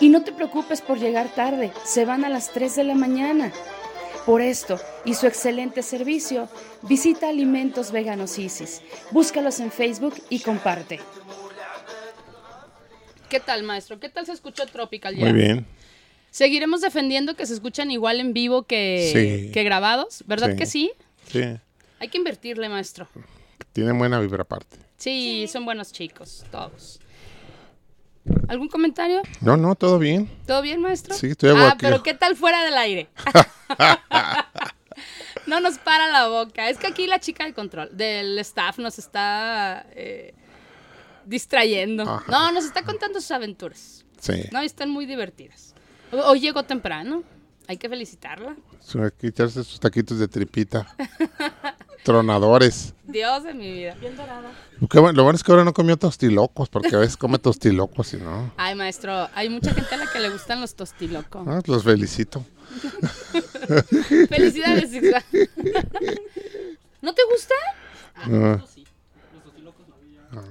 Y 0.00 0.08
no 0.08 0.22
te 0.22 0.32
preocupes 0.32 0.80
por 0.80 0.98
llegar 0.98 1.28
tarde, 1.34 1.72
se 1.84 2.04
van 2.04 2.24
a 2.24 2.28
las 2.30 2.50
3 2.52 2.74
de 2.76 2.84
la 2.84 2.94
mañana. 2.94 3.52
Por 4.26 4.40
esto 4.42 4.78
y 5.04 5.14
su 5.14 5.26
excelente 5.26 5.82
servicio, 5.82 6.48
visita 6.82 7.28
Alimentos 7.28 7.90
Veganos 7.90 8.38
Isis. 8.38 8.82
Búscalos 9.10 9.60
en 9.60 9.70
Facebook 9.72 10.14
y 10.28 10.40
comparte. 10.40 11.00
¿Qué 13.28 13.40
tal, 13.40 13.62
maestro? 13.62 13.98
¿Qué 14.00 14.08
tal 14.08 14.26
se 14.26 14.32
escuchó 14.32 14.66
Tropical 14.66 15.16
ya? 15.16 15.24
Muy 15.26 15.32
bien. 15.32 15.66
Seguiremos 16.30 16.80
defendiendo 16.80 17.34
que 17.34 17.46
se 17.46 17.54
escuchan 17.54 17.90
igual 17.90 18.20
en 18.20 18.32
vivo 18.32 18.64
que, 18.64 19.10
Sí. 19.46 19.52
que 19.52 19.64
grabados, 19.64 20.22
¿verdad 20.26 20.50
Sí. 20.52 20.56
que 20.56 20.66
sí? 20.66 20.92
Sí. 21.28 21.42
Hay 21.98 22.08
que 22.08 22.18
invertirle, 22.18 22.68
maestro. 22.68 23.08
Tiene 23.72 23.92
buena 23.92 24.20
vibra 24.20 24.42
aparte. 24.42 24.76
Sí, 24.96 25.46
son 25.50 25.64
buenos 25.64 25.92
chicos, 25.92 26.44
todos. 26.50 27.00
¿Algún 28.48 28.68
comentario? 28.68 29.22
No, 29.40 29.56
no, 29.56 29.74
todo 29.74 29.98
bien. 29.98 30.28
¿Todo 30.46 30.62
bien, 30.62 30.80
maestro? 30.80 31.14
Sí, 31.14 31.28
estoy 31.28 31.50
Ah, 31.56 31.76
pero 31.78 32.02
¿qué 32.02 32.14
tal 32.14 32.36
fuera 32.36 32.64
del 32.64 32.74
aire? 32.76 33.08
no 35.46 35.60
nos 35.60 35.78
para 35.78 36.08
la 36.08 36.28
boca. 36.28 36.68
Es 36.68 36.78
que 36.78 36.86
aquí 36.86 37.06
la 37.06 37.20
chica 37.20 37.44
del 37.44 37.54
control, 37.54 37.96
del 37.96 38.38
staff, 38.40 38.78
nos 38.78 38.98
está 38.98 39.86
eh, 39.92 40.34
distrayendo. 41.24 42.02
Ajá. 42.02 42.24
No, 42.30 42.52
nos 42.52 42.64
está 42.64 42.82
contando 42.82 43.20
sus 43.20 43.30
aventuras. 43.30 44.04
Sí. 44.20 44.44
No, 44.52 44.62
y 44.62 44.66
están 44.66 44.90
muy 44.90 45.06
divertidas. 45.06 45.74
Ho- 46.12 46.30
Hoy 46.30 46.40
llegó 46.40 46.64
temprano. 46.64 47.22
Hay 47.68 47.76
que 47.78 47.88
felicitarla. 47.88 48.56
Echarse 49.22 49.62
sus 49.64 49.78
taquitos 49.78 50.18
de 50.18 50.28
tripita. 50.28 50.86
Tronadores. 52.02 52.94
Dios 53.04 53.42
de 53.44 53.52
mi 53.54 53.72
vida. 53.72 53.96
Qué 54.90 54.98
bueno, 55.00 55.16
lo 55.16 55.24
bueno 55.24 55.36
es 55.36 55.42
que 55.44 55.52
ahora 55.52 55.64
no 55.64 55.72
comió 55.74 55.96
tostilocos, 55.96 56.68
porque 56.68 56.94
a 56.94 56.98
veces 57.00 57.16
come 57.16 57.38
tostilocos 57.38 58.14
y 58.14 58.16
no. 58.18 58.52
Ay, 58.56 58.74
maestro, 58.74 59.28
hay 59.34 59.48
mucha 59.48 59.74
gente 59.74 59.94
a 59.94 59.98
la 59.98 60.10
que 60.10 60.18
le 60.20 60.30
gustan 60.30 60.60
los 60.60 60.74
tostilocos. 60.74 61.46
Ah, 61.46 61.60
los 61.66 61.84
felicito. 61.84 62.44
Felicidades. 64.28 64.90
¿No 67.02 67.14
te 67.14 67.22
gusta? 67.30 67.54
Ah, 68.14 68.58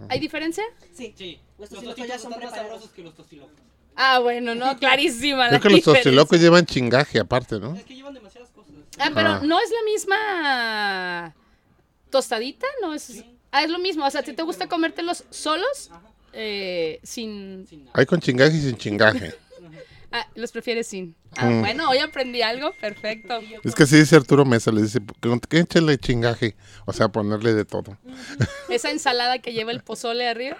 ¿Hay 0.09 0.19
diferencia? 0.19 0.63
Sí. 0.93 1.39
Los 1.57 1.69
tostilocos 1.69 2.07
ya 2.07 2.19
son 2.19 2.31
más 2.31 2.51
sabrosos 2.53 2.89
que 2.91 3.03
los 3.03 3.15
tostilocos. 3.15 3.53
Ah, 3.95 4.19
bueno, 4.19 4.55
no, 4.55 4.77
clarísima 4.77 5.45
la 5.49 5.59
creo 5.59 5.61
que 5.61 5.69
los 5.69 5.83
tostilocos 5.83 6.39
llevan 6.39 6.65
chingaje 6.65 7.19
aparte, 7.19 7.59
¿no? 7.59 7.75
Es 7.75 7.83
que 7.83 7.95
llevan 7.95 8.13
demasiadas 8.13 8.49
cosas. 8.51 8.71
Ah, 8.97 9.11
pero 9.13 9.29
Ah. 9.29 9.41
no 9.43 9.59
es 9.59 9.69
la 9.69 9.83
misma 9.91 11.35
tostadita, 12.09 12.67
¿no? 12.81 12.93
Es, 12.93 13.23
ah, 13.51 13.63
es 13.63 13.69
lo 13.69 13.79
mismo. 13.79 14.05
O 14.05 14.09
sea, 14.11 14.23
¿te, 14.23 14.33
te 14.33 14.43
gusta 14.43 14.67
comértelos 14.67 15.23
solos? 15.29 15.89
Eh, 16.33 16.99
sin... 17.03 17.65
Hay 17.93 18.05
con 18.05 18.19
chingaje 18.19 18.55
y 18.57 18.61
sin 18.61 18.77
chingaje. 18.77 19.33
Ah, 20.11 20.25
los 20.33 20.51
prefieres 20.51 20.87
sin. 20.87 21.15
Ah, 21.37 21.45
Mm. 21.45 21.59
bueno, 21.59 21.87
hoy 21.87 21.99
aprendí 21.99 22.41
algo. 22.41 22.73
Perfecto. 22.81 23.41
Es 23.63 23.75
que 23.75 23.83
así 23.83 23.95
dice 23.95 24.15
Arturo 24.15 24.43
Mesa, 24.43 24.71
le 24.71 24.81
dice, 24.81 24.99
"¿Con 25.21 25.39
¿qué 25.39 25.59
échale 25.59 25.99
chingaje? 25.99 26.55
O 26.87 26.93
sea, 26.93 27.09
ponerle 27.09 27.53
de 27.53 27.63
todo. 27.63 27.95
Esa 28.69 28.89
ensalada 28.89 29.37
que 29.37 29.53
lleva 29.53 29.71
el 29.71 29.83
pozole 29.83 30.27
arriba. 30.27 30.57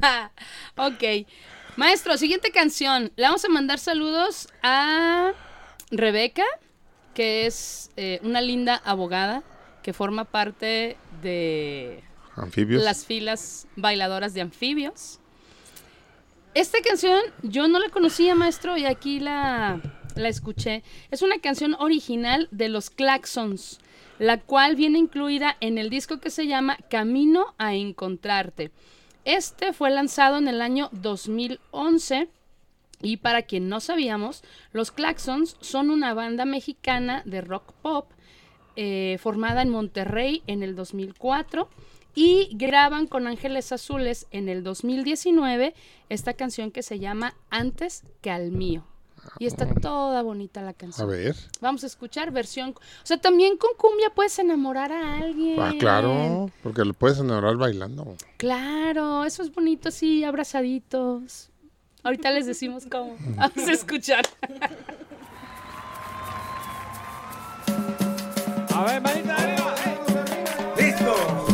ok. 0.76 1.26
Maestro, 1.76 2.18
siguiente 2.18 2.50
canción. 2.50 3.12
Le 3.14 3.22
vamos 3.26 3.44
a 3.44 3.48
mandar 3.48 3.78
saludos 3.78 4.48
a 4.64 5.34
Rebeca, 5.92 6.42
que 7.14 7.46
es 7.46 7.90
eh, 7.96 8.18
una 8.24 8.40
linda 8.40 8.74
abogada 8.84 9.44
que 9.82 9.92
forma 9.92 10.24
parte 10.24 10.96
de 11.22 12.02
Anfibios. 12.36 12.82
las 12.82 13.04
filas 13.04 13.66
bailadoras 13.76 14.34
de 14.34 14.40
anfibios. 14.40 15.20
Esta 16.54 16.80
canción 16.82 17.20
yo 17.42 17.68
no 17.68 17.78
la 17.78 17.90
conocía, 17.90 18.34
maestro, 18.34 18.76
y 18.76 18.84
aquí 18.84 19.20
la, 19.20 19.80
la 20.16 20.28
escuché. 20.28 20.82
Es 21.10 21.22
una 21.22 21.38
canción 21.38 21.74
original 21.74 22.48
de 22.50 22.68
los 22.68 22.90
Claxons, 22.90 23.78
la 24.18 24.40
cual 24.40 24.74
viene 24.74 24.98
incluida 24.98 25.56
en 25.60 25.78
el 25.78 25.90
disco 25.90 26.18
que 26.18 26.30
se 26.30 26.46
llama 26.46 26.78
Camino 26.88 27.54
a 27.58 27.74
Encontrarte. 27.74 28.72
Este 29.24 29.72
fue 29.72 29.90
lanzado 29.90 30.38
en 30.38 30.48
el 30.48 30.60
año 30.60 30.88
2011 30.92 32.28
y 33.02 33.18
para 33.18 33.42
quien 33.42 33.68
no 33.68 33.80
sabíamos, 33.80 34.42
los 34.72 34.90
Claxons 34.90 35.56
son 35.60 35.90
una 35.90 36.14
banda 36.14 36.44
mexicana 36.44 37.22
de 37.24 37.40
rock 37.40 37.72
pop 37.80 38.10
eh, 38.76 39.18
formada 39.20 39.62
en 39.62 39.70
Monterrey 39.70 40.42
en 40.46 40.62
el 40.62 40.74
2004 40.76 41.68
y 42.14 42.48
graban 42.52 43.06
con 43.06 43.26
Ángeles 43.26 43.70
Azules 43.72 44.26
en 44.30 44.48
el 44.48 44.62
2019 44.64 45.74
esta 46.08 46.34
canción 46.34 46.70
que 46.70 46.82
se 46.82 46.98
llama 46.98 47.34
Antes 47.50 48.02
que 48.20 48.30
al 48.30 48.50
mío. 48.50 48.84
Y 49.38 49.46
está 49.46 49.66
toda 49.74 50.22
bonita 50.22 50.62
la 50.62 50.70
A 50.70 50.72
canción. 50.72 51.08
ver. 51.08 51.36
Vamos 51.60 51.84
a 51.84 51.86
escuchar 51.86 52.30
versión. 52.32 52.70
O 52.70 53.06
sea, 53.06 53.18
también 53.18 53.58
con 53.58 53.70
cumbia 53.76 54.08
puedes 54.14 54.38
enamorar 54.38 54.92
a 54.92 55.18
alguien. 55.18 55.60
Ah, 55.60 55.74
claro, 55.78 56.50
porque 56.62 56.84
lo 56.86 56.94
puedes 56.94 57.18
enamorar 57.18 57.56
bailando. 57.56 58.16
Claro, 58.38 59.24
eso 59.24 59.42
es 59.42 59.52
bonito, 59.52 59.90
sí, 59.90 60.24
abrazaditos. 60.24 61.50
Ahorita 62.02 62.30
les 62.30 62.46
decimos 62.46 62.86
cómo. 62.90 63.14
Vamos 63.36 63.68
a 63.68 63.72
escuchar. 63.72 64.24
A 68.80 68.84
ver, 68.84 69.00
manita 69.02 69.36
arriba. 69.36 69.74
Listo. 70.78 71.49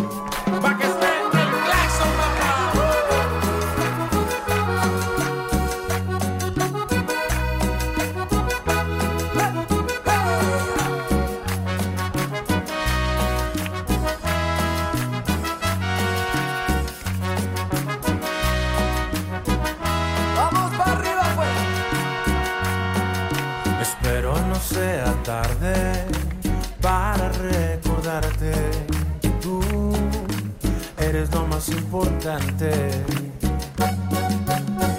Eres 31.17 31.35
lo 31.35 31.47
más 31.47 31.69
importante. 31.69 32.71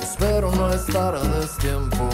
Espero 0.02 0.52
no 0.52 0.74
estar 0.74 1.16
a 1.16 1.22
destiempo 1.40 2.10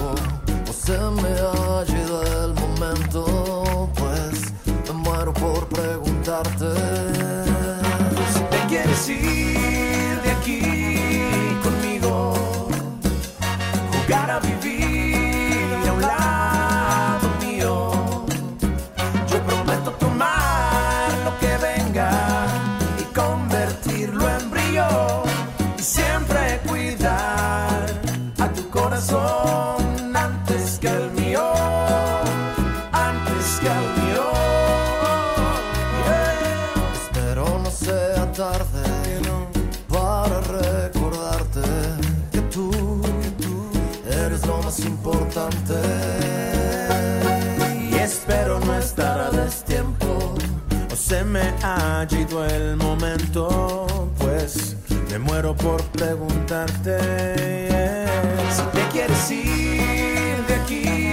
o 0.69 0.73
se 0.73 0.97
me 0.97 1.29
ha 1.29 1.85
ido 1.87 2.21
el 2.43 2.53
momento, 2.55 3.89
pues 3.95 4.53
me 4.87 4.93
muero 4.93 5.33
por 5.33 5.67
preguntarte. 5.67 6.73
Si 8.33 8.39
te 8.51 8.67
quieres 8.67 9.09
ir 9.09 9.32
el 52.45 52.75
momento, 52.77 54.11
pues 54.17 54.75
me 55.09 55.19
muero 55.19 55.55
por 55.55 55.81
preguntarte 55.83 56.97
si 58.51 58.61
te 58.73 58.87
quieres 58.91 59.31
ir 59.31 60.45
de 60.47 60.55
aquí 60.55 61.12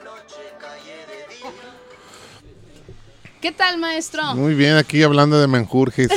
¿Qué 3.41 3.51
tal, 3.51 3.79
maestro? 3.79 4.35
Muy 4.35 4.53
bien, 4.53 4.75
aquí 4.77 5.01
hablando 5.01 5.41
de 5.41 5.47
menjurjes. 5.47 6.09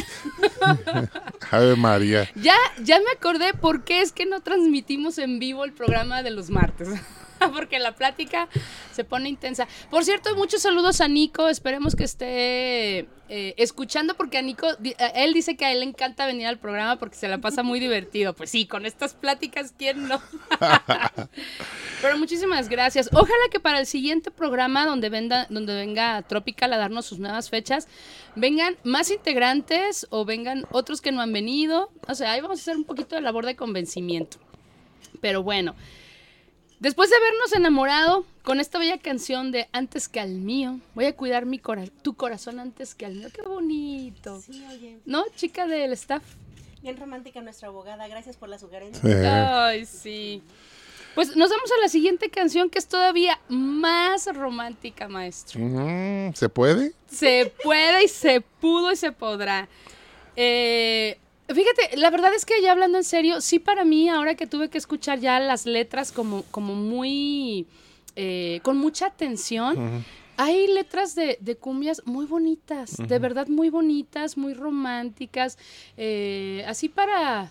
Ave 1.50 1.74
María. 1.74 2.30
Ya, 2.34 2.56
ya 2.82 2.98
me 2.98 3.10
acordé 3.16 3.54
por 3.54 3.82
qué 3.84 4.02
es 4.02 4.12
que 4.12 4.26
no 4.26 4.40
transmitimos 4.42 5.16
en 5.16 5.38
vivo 5.38 5.64
el 5.64 5.72
programa 5.72 6.22
de 6.22 6.30
los 6.30 6.50
martes. 6.50 6.88
Porque 7.52 7.78
la 7.78 7.94
plática 7.94 8.48
se 8.92 9.04
pone 9.04 9.28
intensa. 9.28 9.66
Por 9.90 10.04
cierto, 10.04 10.34
muchos 10.36 10.62
saludos 10.62 11.00
a 11.00 11.08
Nico. 11.08 11.48
Esperemos 11.48 11.94
que 11.96 12.04
esté 12.04 13.08
eh, 13.30 13.54
escuchando, 13.56 14.14
porque 14.16 14.36
a 14.36 14.42
Nico, 14.42 14.66
a 14.66 15.06
él 15.06 15.32
dice 15.32 15.56
que 15.56 15.64
a 15.64 15.72
él 15.72 15.80
le 15.80 15.86
encanta 15.86 16.26
venir 16.26 16.46
al 16.46 16.58
programa 16.58 16.98
porque 16.98 17.16
se 17.16 17.26
la 17.26 17.38
pasa 17.38 17.62
muy 17.62 17.80
divertido. 17.80 18.34
Pues 18.34 18.50
sí, 18.50 18.66
con 18.66 18.84
estas 18.84 19.14
pláticas, 19.14 19.74
¿quién 19.76 20.08
no? 20.08 20.20
Pero 22.02 22.18
muchísimas 22.18 22.68
gracias. 22.68 23.08
Ojalá 23.12 23.48
que 23.50 23.60
para 23.60 23.80
el 23.80 23.86
siguiente 23.86 24.30
programa 24.30 24.86
donde, 24.86 25.08
venda, 25.08 25.46
donde 25.48 25.74
venga 25.74 26.22
Tropical 26.22 26.72
a 26.74 26.76
darnos 26.76 27.06
sus 27.06 27.18
nuevas 27.18 27.48
fechas, 27.48 27.88
vengan 28.36 28.76
más 28.84 29.10
integrantes 29.10 30.06
o 30.10 30.24
vengan 30.24 30.66
otros 30.70 31.00
que 31.00 31.10
no 31.10 31.22
han 31.22 31.32
venido. 31.32 31.90
O 32.06 32.14
sea, 32.14 32.32
ahí 32.32 32.40
vamos 32.42 32.58
a 32.58 32.62
hacer 32.62 32.76
un 32.76 32.84
poquito 32.84 33.16
de 33.16 33.22
labor 33.22 33.46
de 33.46 33.56
convencimiento. 33.56 34.36
Pero 35.22 35.42
bueno, 35.42 35.74
después 36.84 37.10
de 37.10 37.16
habernos 37.16 37.52
enamorado 37.54 38.24
con 38.44 38.60
esta 38.60 38.78
bella 38.78 38.98
canción 38.98 39.50
de 39.50 39.68
Antes 39.72 40.08
que 40.08 40.20
al 40.20 40.30
mío, 40.34 40.78
voy 40.94 41.06
a 41.06 41.16
cuidar 41.16 41.46
mi 41.46 41.58
cora- 41.58 41.88
tu 42.02 42.14
corazón 42.14 42.60
antes 42.60 42.94
que 42.94 43.06
al 43.06 43.14
mío. 43.16 43.28
Qué 43.34 43.42
bonito. 43.42 44.40
Sí, 44.40 44.64
oye. 44.70 44.98
¿No, 45.04 45.24
chica 45.34 45.66
del 45.66 45.92
staff? 45.94 46.22
Bien 46.82 46.96
romántica 46.96 47.40
nuestra 47.40 47.68
abogada. 47.68 48.06
Gracias 48.06 48.36
por 48.36 48.48
la 48.48 48.58
sugerencia. 48.58 49.66
Ay, 49.66 49.86
sí. 49.86 50.42
Pues 51.14 51.36
nos 51.36 51.48
vamos 51.48 51.70
a 51.72 51.80
la 51.80 51.88
siguiente 51.88 52.28
canción 52.28 52.68
que 52.70 52.78
es 52.78 52.86
todavía 52.88 53.40
más 53.48 54.26
romántica, 54.34 55.08
maestro. 55.08 55.60
¿Se 56.34 56.48
puede? 56.48 56.92
Se 57.08 57.52
puede 57.62 58.04
y 58.04 58.08
se 58.08 58.40
pudo 58.40 58.92
y 58.92 58.96
se 58.96 59.12
podrá. 59.12 59.68
Eh, 60.36 61.16
fíjate, 61.48 61.96
la 61.96 62.10
verdad 62.10 62.32
es 62.34 62.44
que 62.46 62.60
ya 62.62 62.72
hablando 62.72 62.98
en 62.98 63.04
serio, 63.04 63.40
sí 63.40 63.58
para 63.58 63.84
mí, 63.84 64.08
ahora 64.08 64.34
que 64.34 64.46
tuve 64.46 64.68
que 64.70 64.78
escuchar 64.78 65.20
ya 65.20 65.38
las 65.40 65.66
letras 65.66 66.12
como, 66.12 66.42
como 66.50 66.74
muy... 66.74 67.66
eh, 68.16 68.60
con 68.62 68.78
mucha 68.78 69.06
atención, 69.06 70.04
hay 70.36 70.66
letras 70.68 71.14
de, 71.14 71.36
de 71.40 71.56
cumbias 71.56 72.02
muy 72.06 72.26
bonitas, 72.26 72.96
de 72.96 73.18
verdad 73.18 73.46
muy 73.48 73.70
bonitas, 73.70 74.36
muy 74.36 74.54
románticas, 74.54 75.58
eh, 75.96 76.64
así 76.66 76.88
para 76.88 77.50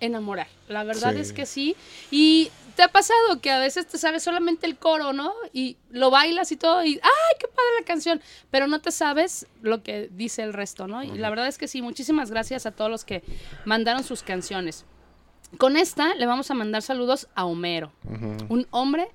enamorar. 0.00 0.48
La 0.68 0.82
verdad 0.84 1.14
Sí. 1.14 1.20
es 1.20 1.32
que 1.32 1.46
sí. 1.46 1.76
Y 2.10 2.50
te 2.74 2.82
ha 2.82 2.88
pasado 2.88 3.40
que 3.40 3.50
a 3.50 3.58
veces 3.58 3.86
te 3.86 3.98
sabes 3.98 4.22
solamente 4.22 4.66
el 4.66 4.76
coro, 4.76 5.12
¿no? 5.12 5.32
Y 5.52 5.76
lo 5.90 6.10
bailas 6.10 6.52
y 6.52 6.56
todo, 6.56 6.84
y 6.84 6.94
¡ay, 6.94 7.36
qué 7.38 7.46
padre 7.46 7.70
la 7.80 7.84
canción! 7.86 8.20
Pero 8.50 8.66
no 8.66 8.80
te 8.80 8.90
sabes 8.90 9.46
lo 9.60 9.82
que 9.82 10.08
dice 10.12 10.42
el 10.42 10.52
resto, 10.52 10.86
¿no? 10.86 11.02
Y 11.02 11.18
la 11.18 11.30
verdad 11.30 11.46
es 11.46 11.58
que 11.58 11.68
sí, 11.68 11.82
muchísimas 11.82 12.30
gracias 12.30 12.66
a 12.66 12.72
todos 12.72 12.90
los 12.90 13.04
que 13.04 13.22
mandaron 13.64 14.04
sus 14.04 14.22
canciones. 14.22 14.84
Con 15.58 15.76
esta 15.76 16.14
le 16.14 16.26
vamos 16.26 16.50
a 16.50 16.54
mandar 16.54 16.82
saludos 16.82 17.28
a 17.34 17.44
Homero, 17.44 17.92
un 18.48 18.66
hombre 18.70 19.08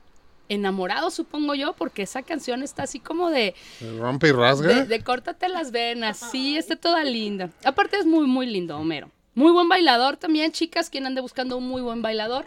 enamorado, 0.49 1.09
supongo 1.11 1.55
yo, 1.55 1.73
porque 1.73 2.03
esa 2.03 2.21
canción 2.21 2.63
está 2.63 2.83
así 2.83 2.99
como 2.99 3.29
de, 3.29 3.53
¿Rompe 3.99 4.29
y 4.29 4.31
rasga? 4.31 4.67
de, 4.67 4.85
de 4.85 5.03
córtate 5.03 5.49
las 5.49 5.71
venas. 5.71 6.17
Sí, 6.31 6.57
está 6.57 6.75
toda 6.75 7.03
linda. 7.03 7.49
Aparte 7.65 7.97
es 7.97 8.05
muy, 8.05 8.27
muy 8.27 8.45
lindo, 8.47 8.77
Homero. 8.77 9.11
Muy 9.33 9.51
buen 9.51 9.69
bailador 9.69 10.17
también, 10.17 10.51
chicas. 10.51 10.89
Quien 10.89 11.05
ande 11.05 11.21
buscando 11.21 11.57
un 11.57 11.67
muy 11.67 11.81
buen 11.81 12.01
bailador, 12.01 12.45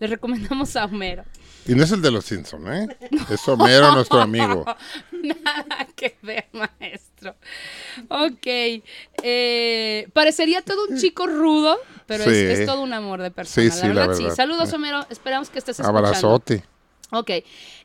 les 0.00 0.10
recomendamos 0.10 0.76
a 0.76 0.84
Homero. 0.84 1.24
Y 1.66 1.74
no 1.74 1.82
es 1.82 1.90
el 1.90 2.00
de 2.00 2.10
los 2.12 2.24
Simpson, 2.24 2.72
¿eh? 2.72 2.88
Es 3.28 3.46
Homero, 3.48 3.92
nuestro 3.92 4.20
amigo. 4.20 4.64
Nada 5.12 5.88
que 5.96 6.16
ver, 6.22 6.46
maestro. 6.52 7.34
Ok. 8.08 8.46
eh, 9.22 10.08
parecería 10.12 10.62
todo 10.62 10.86
un 10.88 10.96
chico 10.98 11.26
rudo, 11.26 11.76
pero 12.06 12.24
es, 12.24 12.30
Sí. 12.30 12.60
es 12.62 12.66
todo 12.66 12.82
un 12.82 12.92
amor 12.92 13.20
de 13.22 13.30
persona. 13.30 13.62
Sí, 13.62 13.68
la 13.68 13.74
sí, 13.74 13.88
la 13.88 13.94
verdad, 13.94 14.14
sí. 14.16 14.22
verdad. 14.24 14.36
Saludos, 14.36 14.72
Homero. 14.72 15.06
Esperamos 15.10 15.50
que 15.50 15.58
estés 15.58 15.80
escuchando. 15.80 15.98
Abrazote. 16.06 16.62
Ok. 17.10 17.30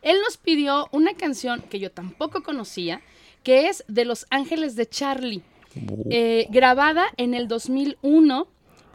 Él 0.03 0.17
nos 0.23 0.37
pidió 0.37 0.87
una 0.91 1.13
canción 1.15 1.61
que 1.61 1.79
yo 1.79 1.91
tampoco 1.91 2.43
conocía, 2.43 3.01
que 3.43 3.67
es 3.67 3.83
de 3.87 4.05
Los 4.05 4.27
Ángeles 4.29 4.75
de 4.75 4.87
Charlie, 4.87 5.41
eh, 6.11 6.45
grabada 6.51 7.05
en 7.17 7.33
el 7.33 7.47
2001. 7.47 8.47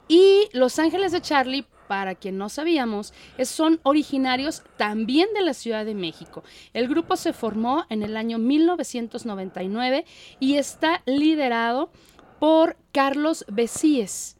Y 0.08 0.48
Los 0.52 0.78
Ángeles 0.78 1.10
de 1.10 1.20
Charlie, 1.20 1.66
para 1.88 2.14
quien 2.14 2.38
no 2.38 2.48
sabíamos, 2.48 3.12
es- 3.38 3.48
son 3.48 3.80
originarios 3.82 4.62
también 4.76 5.28
de 5.34 5.42
la 5.42 5.54
Ciudad 5.54 5.84
de 5.84 5.94
México. 5.94 6.42
El 6.72 6.88
grupo 6.88 7.16
se 7.16 7.32
formó 7.32 7.84
en 7.88 8.02
el 8.02 8.16
año 8.16 8.38
1999 8.38 10.04
y 10.40 10.56
está 10.56 11.02
liderado 11.06 11.90
por 12.38 12.76
Carlos 12.92 13.44
Besíes 13.48 14.34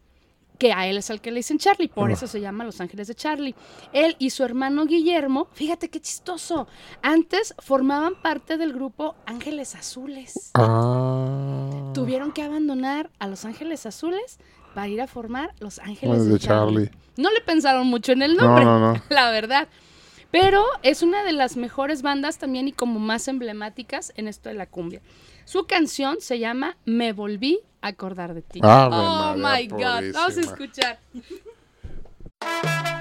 que 0.59 0.73
a 0.73 0.87
él 0.87 0.97
es 0.97 1.11
al 1.11 1.21
que 1.21 1.31
le 1.31 1.41
dicen 1.41 1.59
Charlie, 1.59 1.87
por 1.89 2.11
eso 2.11 2.27
se 2.27 2.41
llama 2.41 2.65
Los 2.65 2.81
Ángeles 2.81 3.09
de 3.09 3.15
Charlie. 3.15 3.55
Él 3.93 4.17
y 4.19 4.31
su 4.31 4.43
hermano 4.43 4.87
Guillermo, 4.87 5.49
fíjate 5.53 5.91
qué 5.91 6.01
chistoso, 6.01 6.67
antes 7.03 7.55
formaban 7.59 8.15
parte 8.23 8.57
del 8.57 8.73
grupo 8.73 9.17
Ángeles 9.27 9.75
Azules. 9.75 10.53
Ah. 10.55 11.91
Tuvieron 11.93 12.33
que 12.33 12.41
abandonar 12.41 13.11
a 13.19 13.27
Los 13.29 13.45
Ángeles 13.45 13.85
Azules 13.85 14.39
para 14.77 14.89
ir 14.89 15.01
a 15.01 15.07
formar 15.07 15.55
Los 15.59 15.79
Ángeles 15.79 16.27
de 16.27 16.33
de 16.35 16.39
Charlie. 16.39 16.89
Charlie. 16.89 16.91
No 17.17 17.31
le 17.31 17.41
pensaron 17.41 17.87
mucho 17.87 18.12
en 18.12 18.21
el 18.21 18.37
No, 18.37 18.43
nombre, 18.43 18.65
no, 18.67 18.79
no. 18.79 19.03
la 19.09 19.31
verdad. 19.31 19.69
Pero 20.31 20.62
es 20.83 21.01
una 21.01 21.25
de 21.25 21.33
las 21.33 21.57
mejores 21.57 22.03
bandas 22.03 22.37
también 22.37 22.69
y 22.69 22.73
como 22.73 23.01
más 23.01 23.27
emblemáticas 23.27 24.12
en 24.17 24.29
esto 24.29 24.51
de 24.51 24.55
la 24.55 24.67
cumbia. 24.67 25.01
Su 25.47 25.67
canción 25.67 26.19
se 26.21 26.39
llama 26.39 26.77
Me 26.85 27.15
volví 27.15 27.61
a 27.81 27.89
acordar 27.89 28.35
de 28.35 28.43
ti. 28.43 28.61
Ave 28.62 28.95
oh 28.95 29.35
María 29.39 29.69
my 29.71 29.83
God, 29.83 30.12
vamos 30.12 30.37
a 30.37 30.41
escuchar. 30.41 30.99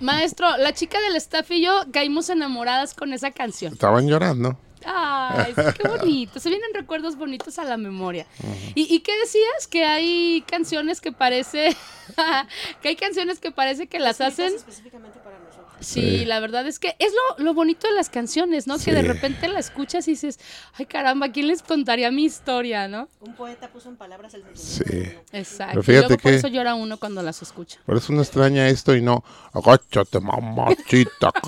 Maestro, 0.00 0.56
la 0.58 0.72
chica 0.72 1.00
del 1.00 1.16
staff 1.16 1.50
y 1.50 1.62
yo 1.62 1.84
caímos 1.92 2.28
enamoradas 2.28 2.94
con 2.94 3.12
esa 3.12 3.30
canción. 3.30 3.72
estaban 3.72 4.06
llorando. 4.06 4.58
Ay, 4.84 5.54
qué 5.80 5.88
bonito. 5.88 6.40
Se 6.40 6.48
vienen 6.48 6.70
recuerdos 6.74 7.16
bonitos 7.16 7.58
a 7.58 7.64
la 7.64 7.76
memoria. 7.76 8.26
¿Y, 8.74 8.94
y 8.94 9.00
qué 9.00 9.16
decías? 9.18 9.66
Que 9.68 9.84
hay 9.84 10.42
canciones 10.46 11.00
que 11.00 11.12
parece. 11.12 11.76
que 12.82 12.88
hay 12.88 12.96
canciones 12.96 13.38
que 13.40 13.50
parece 13.50 13.86
que 13.86 13.98
las 13.98 14.20
hacen. 14.20 14.54
específicamente 14.54 15.18
para 15.20 15.38
nosotros. 15.38 15.64
Sí, 15.80 16.18
Sí. 16.20 16.24
la 16.24 16.40
verdad 16.40 16.66
es 16.66 16.78
que 16.78 16.96
es 16.98 17.12
lo, 17.12 17.44
lo 17.44 17.52
bonito 17.52 17.86
de 17.86 17.92
las 17.94 18.08
canciones, 18.08 18.66
¿no? 18.66 18.78
Que 18.78 18.92
de 18.94 19.02
repente 19.02 19.48
la 19.48 19.58
escuchas 19.58 20.06
y 20.08 20.12
dices, 20.12 20.38
ay 20.74 20.86
caramba, 20.86 21.28
¿quién 21.30 21.48
les 21.48 21.62
contaría 21.62 22.10
mi 22.10 22.24
historia, 22.24 22.88
no? 22.88 23.08
Un 23.20 23.34
poeta 23.34 23.68
puso 23.68 23.90
en 23.90 23.96
palabras 23.96 24.32
el 24.32 24.44
Sí. 24.54 24.82
Exacto. 25.32 25.72
Pero 25.72 25.80
y 25.80 25.84
fíjate 25.84 26.08
luego 26.08 26.22
por 26.22 26.30
que- 26.30 26.36
eso 26.36 26.48
llora 26.48 26.74
uno 26.74 26.96
cuando 26.98 27.22
las 27.22 27.42
escucha. 27.42 27.80
Por 27.84 27.98
eso 27.98 28.12
no 28.14 28.22
extraña 28.22 28.68
esto 28.68 28.94
y 28.94 29.02
no. 29.02 29.24
Agáchate, 29.52 30.20
mamachita. 30.20 31.32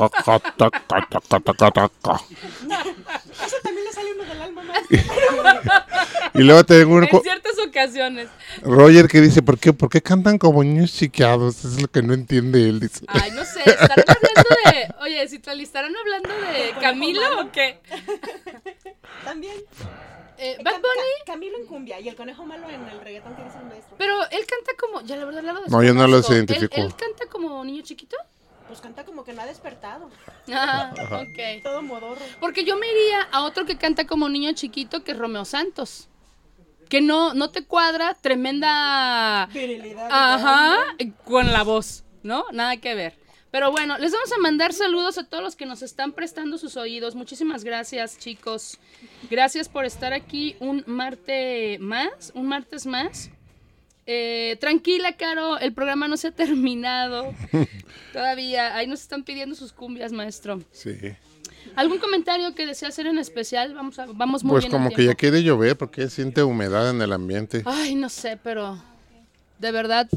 Eso 3.44 3.56
también 3.62 3.84
le 3.84 3.92
sale 3.92 4.12
uno 4.14 4.24
del 4.24 4.42
alma, 4.42 4.62
más. 4.62 4.82
Y 6.34 6.42
luego 6.42 6.64
tengo 6.64 6.94
uno. 6.96 7.06
En 7.10 7.22
ciertas 7.22 7.58
ocasiones. 7.66 8.28
Roger 8.62 9.08
que 9.08 9.20
dice, 9.20 9.40
¿por 9.42 9.58
qué, 9.58 9.72
¿por 9.72 9.88
qué 9.88 10.02
cantan 10.02 10.36
como 10.38 10.62
niños 10.62 10.92
chiqueados? 10.92 11.58
Eso 11.60 11.68
es 11.68 11.80
lo 11.82 11.88
que 11.88 12.02
no 12.02 12.12
entiende 12.12 12.68
él. 12.68 12.80
Dice. 12.80 13.04
Ay, 13.08 13.30
no 13.30 13.44
sé, 13.44 13.60
estarán 13.60 14.04
hablando 14.06 14.50
de. 14.66 14.94
Oye, 15.00 15.28
si 15.28 15.38
te 15.38 15.52
estarán 15.62 15.94
hablando 15.96 16.28
de 16.28 16.72
Camilo 16.80 17.40
o 17.40 17.50
qué? 17.52 17.80
También. 19.24 19.54
Eh, 20.38 20.56
Bad 20.62 20.74
Bunny. 20.74 20.84
Ca- 21.24 21.32
Camilo 21.32 21.58
en 21.58 21.66
cumbia 21.66 21.98
y 22.00 22.08
el 22.08 22.14
conejo 22.16 22.44
malo 22.44 22.68
en 22.68 22.86
el 22.86 23.00
reggaetón 23.00 23.34
que 23.36 23.44
dice 23.44 23.56
el 23.58 23.64
maestro. 23.64 23.96
Pero 23.96 24.20
él 24.30 24.44
canta 24.46 24.72
como. 24.78 25.00
Ya 25.00 25.16
la 25.16 25.24
verdad, 25.24 25.42
la 25.42 25.52
No, 25.68 25.82
yo 25.82 25.94
no 25.94 26.06
los 26.06 26.28
desconozco. 26.28 26.32
¿Él- 26.32 26.38
identifico. 26.38 26.74
¿Él, 26.76 26.94
canta 26.94 27.26
como 27.30 27.64
niño 27.64 27.82
chiquito? 27.82 28.16
Pues 28.66 28.80
canta 28.80 29.04
como 29.04 29.24
que 29.24 29.32
no 29.32 29.42
ha 29.42 29.46
despertado. 29.46 30.10
Ah, 30.52 30.92
ok. 31.10 31.62
Todo 31.62 31.82
modorro. 31.82 32.20
Porque 32.40 32.64
yo 32.64 32.76
me 32.76 32.86
iría 32.88 33.22
a 33.32 33.42
otro 33.42 33.66
que 33.66 33.76
canta 33.76 34.06
como 34.06 34.28
niño 34.28 34.52
chiquito 34.52 35.02
que 35.02 35.12
es 35.12 35.18
Romeo 35.18 35.44
Santos. 35.44 36.08
Que 36.88 37.00
no, 37.00 37.34
no 37.34 37.50
te 37.50 37.64
cuadra, 37.64 38.14
tremenda. 38.14 39.48
Virilidad. 39.52 40.08
Ajá, 40.08 40.76
con 41.24 41.52
la 41.52 41.64
voz, 41.64 42.04
¿no? 42.22 42.46
Nada 42.52 42.76
que 42.76 42.94
ver. 42.94 43.18
Pero 43.50 43.72
bueno, 43.72 43.96
les 43.98 44.12
vamos 44.12 44.30
a 44.32 44.38
mandar 44.38 44.72
saludos 44.72 45.18
a 45.18 45.24
todos 45.24 45.42
los 45.42 45.56
que 45.56 45.66
nos 45.66 45.82
están 45.82 46.12
prestando 46.12 46.58
sus 46.58 46.76
oídos. 46.76 47.14
Muchísimas 47.14 47.64
gracias, 47.64 48.18
chicos. 48.18 48.78
Gracias 49.30 49.68
por 49.68 49.84
estar 49.84 50.12
aquí 50.12 50.56
un 50.60 50.84
martes 50.86 51.80
más, 51.80 52.32
un 52.34 52.48
martes 52.48 52.86
más. 52.86 53.30
Eh, 54.06 54.56
tranquila, 54.60 55.16
Caro, 55.16 55.58
el 55.58 55.72
programa 55.72 56.06
no 56.08 56.16
se 56.16 56.28
ha 56.28 56.30
terminado. 56.32 57.34
Todavía, 58.12 58.76
ahí 58.76 58.86
nos 58.86 59.00
están 59.02 59.24
pidiendo 59.24 59.54
sus 59.56 59.72
cumbias, 59.72 60.12
maestro. 60.12 60.62
Sí. 60.72 60.96
¿Algún 61.74 61.98
comentario 61.98 62.54
que 62.54 62.66
desea 62.66 62.88
hacer 62.88 63.06
en 63.06 63.18
especial? 63.18 63.74
Vamos, 63.74 63.98
a, 63.98 64.06
vamos 64.06 64.44
muy 64.44 64.52
Pues 64.52 64.64
bien. 64.64 64.72
como 64.72 64.90
que 64.90 65.04
ya 65.04 65.14
quiere 65.14 65.42
llover 65.42 65.76
porque 65.76 66.08
siente 66.08 66.42
humedad 66.44 66.88
en 66.90 67.02
el 67.02 67.12
ambiente. 67.12 67.62
Ay, 67.66 67.96
no 67.96 68.08
sé, 68.08 68.38
pero 68.42 68.80
de 69.58 69.72
verdad. 69.72 70.08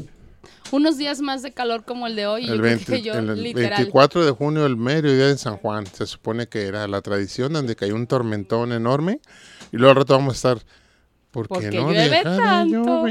unos 0.70 0.96
días 0.96 1.20
más 1.20 1.42
de 1.42 1.50
calor 1.52 1.84
como 1.84 2.06
el 2.06 2.14
de 2.14 2.26
hoy. 2.28 2.42
El, 2.44 2.60
creo 2.60 2.62
20 2.62 2.84
que 2.92 3.02
yo, 3.02 3.14
el 3.14 3.42
literal. 3.42 3.70
24 3.78 4.24
de 4.24 4.30
junio, 4.30 4.64
el 4.64 4.76
mero 4.76 5.12
día 5.12 5.26
de 5.26 5.36
San 5.36 5.56
Juan, 5.56 5.84
se 5.86 6.06
supone 6.06 6.46
que 6.46 6.62
era 6.62 6.86
la 6.86 7.02
tradición 7.02 7.52
donde 7.52 7.74
cayó 7.74 7.96
un 7.96 8.06
tormentón 8.06 8.72
enorme 8.72 9.18
y 9.72 9.76
luego 9.76 9.90
al 9.90 9.96
rato 9.96 10.14
vamos 10.14 10.34
a 10.34 10.36
estar. 10.54 10.66
¿Por 11.30 11.44
qué 11.46 11.54
Porque 11.54 11.70
no 11.70 11.92
llueve 11.92 12.08
de 12.08 12.22
tanto. 12.22 13.02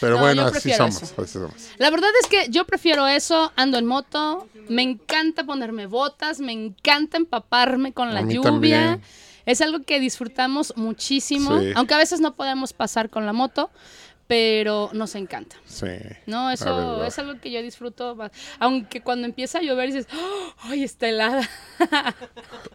Pero 0.00 0.14
No, 0.16 0.20
bueno, 0.20 0.42
así 0.46 0.72
somos, 0.72 1.02
eso. 1.02 1.20
así 1.22 1.32
somos. 1.32 1.70
La 1.78 1.90
verdad 1.90 2.10
es 2.22 2.28
que 2.28 2.48
yo 2.50 2.64
prefiero 2.66 3.06
eso, 3.08 3.52
ando 3.56 3.78
en 3.78 3.86
moto, 3.86 4.46
me 4.68 4.82
encanta 4.82 5.44
ponerme 5.44 5.86
botas, 5.86 6.38
me 6.40 6.52
encanta 6.52 7.16
empaparme 7.16 7.92
con 7.92 8.14
la 8.14 8.22
lluvia. 8.22 8.42
también. 8.42 9.02
Es 9.44 9.60
algo 9.60 9.82
que 9.84 10.00
disfrutamos 10.00 10.72
muchísimo, 10.76 11.60
Sí. 11.60 11.72
aunque 11.76 11.94
a 11.94 11.98
veces 11.98 12.20
no 12.20 12.34
podemos 12.34 12.72
pasar 12.72 13.10
con 13.10 13.26
la 13.26 13.32
moto, 13.32 13.70
pero 14.26 14.90
nos 14.92 15.14
encanta. 15.14 15.56
Sí. 15.64 15.86
No, 16.26 16.50
eso 16.50 17.04
es 17.04 17.18
algo 17.18 17.40
que 17.40 17.50
yo 17.50 17.62
disfruto, 17.62 18.16
ba- 18.16 18.30
aunque 18.58 19.00
cuando 19.02 19.26
empieza 19.26 19.58
a 19.58 19.62
llover 19.62 19.86
dices, 19.92 20.08
"Oh, 20.12 20.52
¡ay, 20.62 20.82
está 20.84 21.08
helada! 21.08 21.48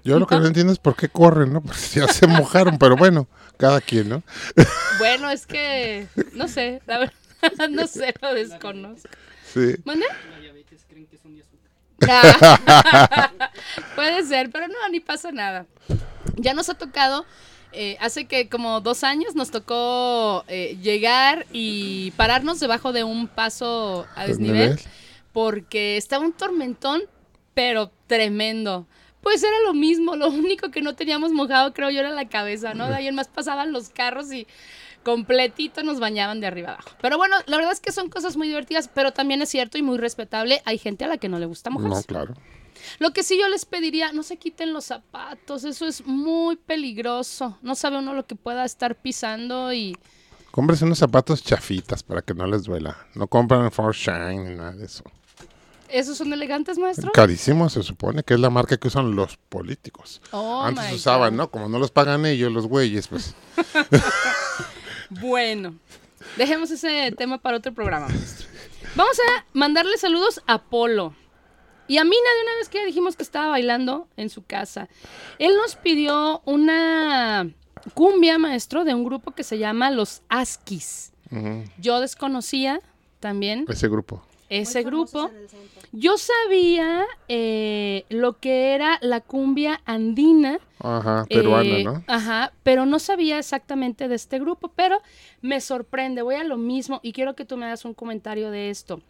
Yo 0.03 0.17
lo 0.19 0.27
que 0.27 0.35
no 0.35 0.47
entiendo 0.47 0.71
es 0.73 0.79
por 0.79 0.95
qué 0.95 1.09
corren, 1.09 1.53
¿no? 1.53 1.61
Porque 1.61 1.81
ya 1.93 2.07
se 2.07 2.25
mojaron, 2.27 2.77
pero 2.77 2.95
bueno, 2.95 3.27
cada 3.57 3.81
quien, 3.81 4.09
¿no? 4.09 4.23
bueno, 4.99 5.29
es 5.29 5.45
que, 5.45 6.07
no 6.33 6.47
sé, 6.47 6.81
la 6.87 6.99
verdad, 6.99 7.13
no 7.69 7.85
sé, 7.87 8.13
lo 8.21 8.33
desconozco. 8.33 9.09
Sí. 9.53 9.75
¿Mande? 9.85 10.05
Ah, 12.07 13.31
Puede 13.95 14.25
ser, 14.25 14.49
pero 14.51 14.67
no, 14.67 14.75
ni 14.91 14.99
pasa 14.99 15.31
nada. 15.31 15.65
Ya 16.37 16.53
nos 16.53 16.69
ha 16.69 16.73
tocado, 16.73 17.25
eh, 17.73 17.97
hace 17.99 18.25
que 18.25 18.49
como 18.49 18.81
dos 18.81 19.03
años 19.03 19.35
nos 19.35 19.51
tocó 19.51 20.43
eh, 20.47 20.77
llegar 20.81 21.45
y 21.51 22.11
pararnos 22.11 22.59
debajo 22.59 22.91
de 22.91 23.03
un 23.03 23.27
paso 23.27 24.05
a 24.15 24.27
desnivel 24.27 24.79
porque 25.33 25.97
estaba 25.97 26.25
un 26.25 26.33
tormentón, 26.33 27.01
pero 27.53 27.91
tremendo. 28.07 28.87
Pues 29.21 29.43
era 29.43 29.55
lo 29.65 29.73
mismo, 29.73 30.15
lo 30.15 30.29
único 30.29 30.71
que 30.71 30.81
no 30.81 30.95
teníamos 30.95 31.31
mojado 31.31 31.73
creo 31.73 31.89
yo 31.89 31.99
era 31.99 32.09
la 32.09 32.27
cabeza, 32.27 32.73
¿no? 32.73 32.87
De 32.87 32.95
ahí 32.95 33.07
en 33.07 33.15
más 33.15 33.27
pasaban 33.27 33.71
los 33.71 33.89
carros 33.89 34.33
y 34.33 34.47
completito 35.03 35.83
nos 35.83 35.99
bañaban 35.99 36.41
de 36.41 36.47
arriba 36.47 36.73
abajo. 36.73 36.89
Pero 37.01 37.17
bueno, 37.17 37.35
la 37.45 37.57
verdad 37.57 37.73
es 37.73 37.79
que 37.79 37.91
son 37.91 38.09
cosas 38.09 38.37
muy 38.37 38.47
divertidas, 38.47 38.89
pero 38.93 39.13
también 39.13 39.41
es 39.41 39.49
cierto 39.49 39.77
y 39.77 39.81
muy 39.81 39.97
respetable, 39.97 40.61
hay 40.65 40.77
gente 40.77 41.05
a 41.05 41.07
la 41.07 41.17
que 41.17 41.29
no 41.29 41.39
le 41.39 41.45
gusta 41.45 41.69
mojarse. 41.69 41.95
No, 41.95 42.03
claro. 42.03 42.33
Lo 42.99 43.11
que 43.13 43.23
sí 43.23 43.37
yo 43.39 43.47
les 43.49 43.65
pediría, 43.65 44.11
no 44.13 44.23
se 44.23 44.37
quiten 44.37 44.73
los 44.73 44.85
zapatos, 44.85 45.63
eso 45.63 45.85
es 45.85 46.05
muy 46.05 46.55
peligroso. 46.55 47.57
No 47.61 47.75
sabe 47.75 47.97
uno 47.97 48.13
lo 48.13 48.25
que 48.25 48.35
pueda 48.35 48.65
estar 48.65 48.95
pisando 48.95 49.73
y 49.73 49.97
Cómprese 50.51 50.83
unos 50.83 50.97
zapatos 50.97 51.41
chafitas 51.43 52.03
para 52.03 52.21
que 52.21 52.33
no 52.33 52.45
les 52.45 52.63
duela. 52.63 52.97
No 53.15 53.27
compran 53.27 53.71
For 53.71 53.95
Shine 53.95 54.49
ni 54.49 54.55
nada 54.55 54.73
de 54.73 54.85
eso. 54.85 55.03
esos 55.87 56.17
son 56.17 56.33
elegantes, 56.33 56.77
maestro. 56.77 57.09
Carísimo 57.13 57.69
se 57.69 57.83
supone 57.83 58.21
que 58.23 58.33
es 58.33 58.39
la 58.39 58.49
marca 58.49 58.75
que 58.75 58.89
usan 58.89 59.15
los 59.15 59.37
políticos. 59.37 60.21
Oh, 60.31 60.61
Antes 60.61 60.91
usaban, 60.91 61.31
God. 61.31 61.37
¿no? 61.37 61.51
Como 61.51 61.69
no 61.69 61.79
los 61.79 61.91
pagan 61.91 62.25
ellos, 62.25 62.51
los 62.51 62.67
güeyes, 62.67 63.07
pues. 63.07 63.33
Bueno, 65.09 65.75
dejemos 66.37 66.71
ese 66.71 67.11
tema 67.17 67.37
para 67.37 67.57
otro 67.57 67.73
programa, 67.73 68.07
maestro. 68.07 68.47
Vamos 68.95 69.17
a 69.19 69.45
mandarle 69.53 69.97
saludos 69.97 70.41
a 70.47 70.61
Polo. 70.61 71.13
Y 71.91 71.97
a 71.97 72.05
Mina, 72.05 72.15
de 72.15 72.43
una 72.45 72.55
vez 72.55 72.69
que 72.69 72.77
ya 72.77 72.85
dijimos 72.85 73.17
que 73.17 73.23
estaba 73.23 73.49
bailando 73.49 74.07
en 74.15 74.29
su 74.29 74.45
casa. 74.45 74.87
Él 75.39 75.51
nos 75.61 75.75
pidió 75.75 76.41
una 76.45 77.51
cumbia, 77.95 78.37
maestro, 78.37 78.85
de 78.85 78.93
un 78.93 79.03
grupo 79.03 79.31
que 79.31 79.43
se 79.43 79.57
llama 79.57 79.91
Los 79.91 80.21
Askis. 80.29 81.11
Yo 81.79 81.99
desconocía 81.99 82.79
también 83.19 83.65
Ese 83.67 83.89
grupo. 83.89 84.23
ese 84.47 84.83
grupo. 84.83 85.31
Yo 85.91 86.17
sabía 86.17 87.03
eh, 87.27 88.05
lo 88.07 88.39
que 88.39 88.73
era 88.73 88.97
la 89.01 89.19
cumbia 89.19 89.81
andina. 89.83 90.59
Ajá, 90.79 91.25
peruana, 91.27 91.77
eh, 91.77 91.83
¿no? 91.83 92.05
Ajá, 92.07 92.53
pero 92.63 92.85
no 92.85 92.99
sabía 92.99 93.37
exactamente 93.37 94.07
de 94.07 94.15
este 94.15 94.39
grupo, 94.39 94.69
pero 94.77 95.01
me 95.41 95.59
sorprende, 95.59 96.21
voy 96.21 96.35
a 96.35 96.45
lo 96.45 96.55
mismo 96.55 97.01
y 97.03 97.11
quiero 97.11 97.35
que 97.35 97.43
tú 97.43 97.57
me 97.57 97.65
hagas 97.65 97.83
un 97.83 97.93
comentario 97.93 98.49
de 98.49 98.69
esto. 98.69 99.01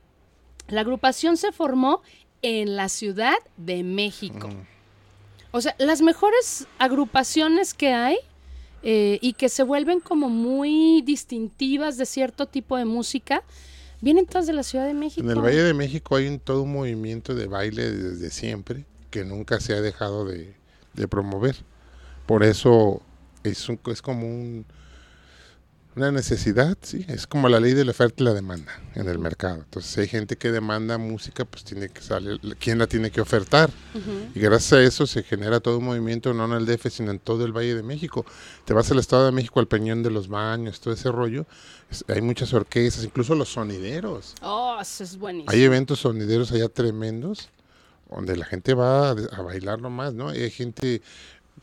La 0.67 0.81
agrupación 0.81 1.37
se 1.37 1.51
formó 1.51 2.01
en 2.41 2.75
la 2.75 2.89
Ciudad 2.89 3.35
de 3.57 3.83
México. 3.83 4.49
O 5.51 5.61
sea, 5.61 5.75
las 5.79 6.01
mejores 6.01 6.67
agrupaciones 6.79 7.73
que 7.73 7.93
hay 7.93 8.17
eh, 8.83 9.19
y 9.21 9.33
que 9.33 9.49
se 9.49 9.63
vuelven 9.63 9.99
como 9.99 10.29
muy 10.29 11.01
distintivas 11.03 11.97
de 11.97 12.05
cierto 12.05 12.45
tipo 12.47 12.77
de 12.77 12.85
música, 12.85 13.43
vienen 13.99 14.25
todas 14.25 14.47
de 14.47 14.53
la 14.53 14.63
Ciudad 14.63 14.87
de 14.87 14.93
México. 14.93 15.21
En 15.29 15.29
el 15.37 15.41
Valle 15.43 15.63
de 15.63 15.73
México 15.73 16.15
hay 16.15 16.27
un, 16.27 16.39
todo 16.39 16.63
un 16.63 16.71
movimiento 16.73 17.35
de 17.35 17.47
baile 17.47 17.91
desde 17.91 18.29
siempre 18.31 18.85
que 19.09 19.23
nunca 19.25 19.59
se 19.59 19.73
ha 19.73 19.81
dejado 19.81 20.25
de, 20.25 20.55
de 20.93 21.07
promover. 21.07 21.57
Por 22.25 22.43
eso 22.43 23.01
es, 23.43 23.67
un- 23.69 23.79
es 23.87 24.01
como 24.01 24.25
un- 24.27 24.65
una 25.95 26.09
necesidad, 26.11 26.77
sí, 26.81 27.05
es 27.09 27.27
como 27.27 27.49
la 27.49 27.59
ley 27.59 27.73
de 27.73 27.83
la 27.83 27.91
oferta 27.91 28.23
y 28.23 28.25
la 28.25 28.33
demanda 28.33 28.71
en 28.95 29.09
el 29.09 29.19
mercado. 29.19 29.55
Entonces, 29.55 29.91
si 29.91 29.99
hay 30.01 30.07
gente 30.07 30.37
que 30.37 30.49
demanda 30.51 30.97
música, 30.97 31.43
pues 31.43 31.63
tiene 31.65 31.89
que 31.89 32.01
salir, 32.01 32.39
¿quién 32.59 32.77
la 32.77 32.87
tiene 32.87 33.11
que 33.11 33.19
ofertar? 33.19 33.69
Y 34.33 34.39
gracias 34.39 34.73
a 34.73 34.81
eso 34.83 35.05
se 35.05 35.21
genera 35.23 35.59
todo 35.59 35.79
un 35.79 35.85
movimiento, 35.85 36.33
no 36.33 36.45
en 36.45 36.53
el 36.53 36.65
DF, 36.65 36.89
sino 36.89 37.11
en 37.11 37.19
todo 37.19 37.43
el 37.45 37.51
Valle 37.51 37.75
de 37.75 37.83
México. 37.83 38.25
Te 38.63 38.73
vas 38.73 38.89
al 38.91 38.99
Estado 38.99 39.25
de 39.25 39.31
México, 39.33 39.59
al 39.59 39.67
Peñón 39.67 40.01
de 40.01 40.11
los 40.11 40.27
Baños, 40.29 40.79
todo 40.79 40.93
ese 40.93 41.11
rollo. 41.11 41.45
es- 41.89 42.05
hay 42.07 42.21
muchas 42.21 42.53
orquestas, 42.53 43.03
incluso 43.03 43.35
los 43.35 43.49
sonideros. 43.49 44.35
Oh, 44.41 44.77
eso 44.81 45.03
es 45.03 45.17
buenísimo. 45.17 45.51
Hay 45.51 45.61
eventos 45.63 45.99
sonideros 45.99 46.51
allá 46.53 46.69
tremendos 46.69 47.49
donde 48.09 48.37
la 48.37 48.45
gente 48.45 48.73
va 48.73 49.09
a, 49.09 49.11
a 49.11 49.41
bailar 49.41 49.81
nomás, 49.81 50.13
¿no? 50.13 50.33
Y 50.33 50.39
hay 50.39 50.51
gente, 50.51 51.01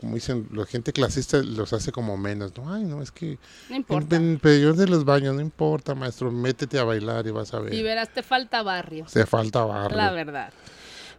como 0.00 0.14
dicen, 0.14 0.48
la 0.52 0.64
gente 0.64 0.92
clasista 0.92 1.38
los 1.42 1.72
hace 1.72 1.90
como 1.92 2.16
menos, 2.16 2.56
¿no? 2.56 2.72
Ay, 2.72 2.84
no, 2.84 3.02
es 3.02 3.10
que 3.10 3.38
No 3.68 3.76
importa. 3.76 4.16
en 4.16 4.32
el 4.32 4.38
peor 4.38 4.76
de 4.76 4.86
los 4.86 5.04
baños, 5.04 5.34
no 5.34 5.40
importa, 5.40 5.94
maestro, 5.94 6.30
métete 6.30 6.78
a 6.78 6.84
bailar 6.84 7.26
y 7.26 7.30
vas 7.32 7.52
a 7.54 7.58
ver. 7.60 7.74
Y 7.74 7.82
verás, 7.82 8.08
te 8.12 8.22
falta 8.22 8.62
barrio. 8.62 9.08
Se 9.08 9.26
falta 9.26 9.64
barrio. 9.64 9.96
La 9.96 10.12
verdad. 10.12 10.52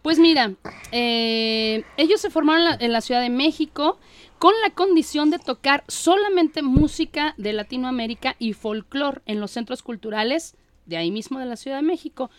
Pues 0.02 0.18
mira, 0.18 0.52
eh, 0.92 1.84
ellos 1.98 2.20
se 2.20 2.30
formaron 2.30 2.62
en 2.62 2.68
la- 2.70 2.76
en 2.86 2.92
la 2.92 3.00
Ciudad 3.02 3.20
de 3.20 3.28
México 3.30 3.98
con 4.38 4.54
la 4.66 4.70
condición 4.74 5.28
de 5.30 5.38
tocar 5.38 5.84
solamente 5.88 6.62
música 6.62 7.34
de 7.36 7.52
Latinoamérica 7.52 8.34
y 8.38 8.54
folclore 8.54 9.20
en 9.26 9.40
los 9.40 9.50
centros 9.50 9.82
culturales 9.82 10.54
de 10.86 10.96
ahí 10.96 11.10
mismo 11.10 11.38
de 11.38 11.44
la 11.46 11.56
Ciudad 11.56 11.76
de 11.76 11.82
México. 11.82 12.30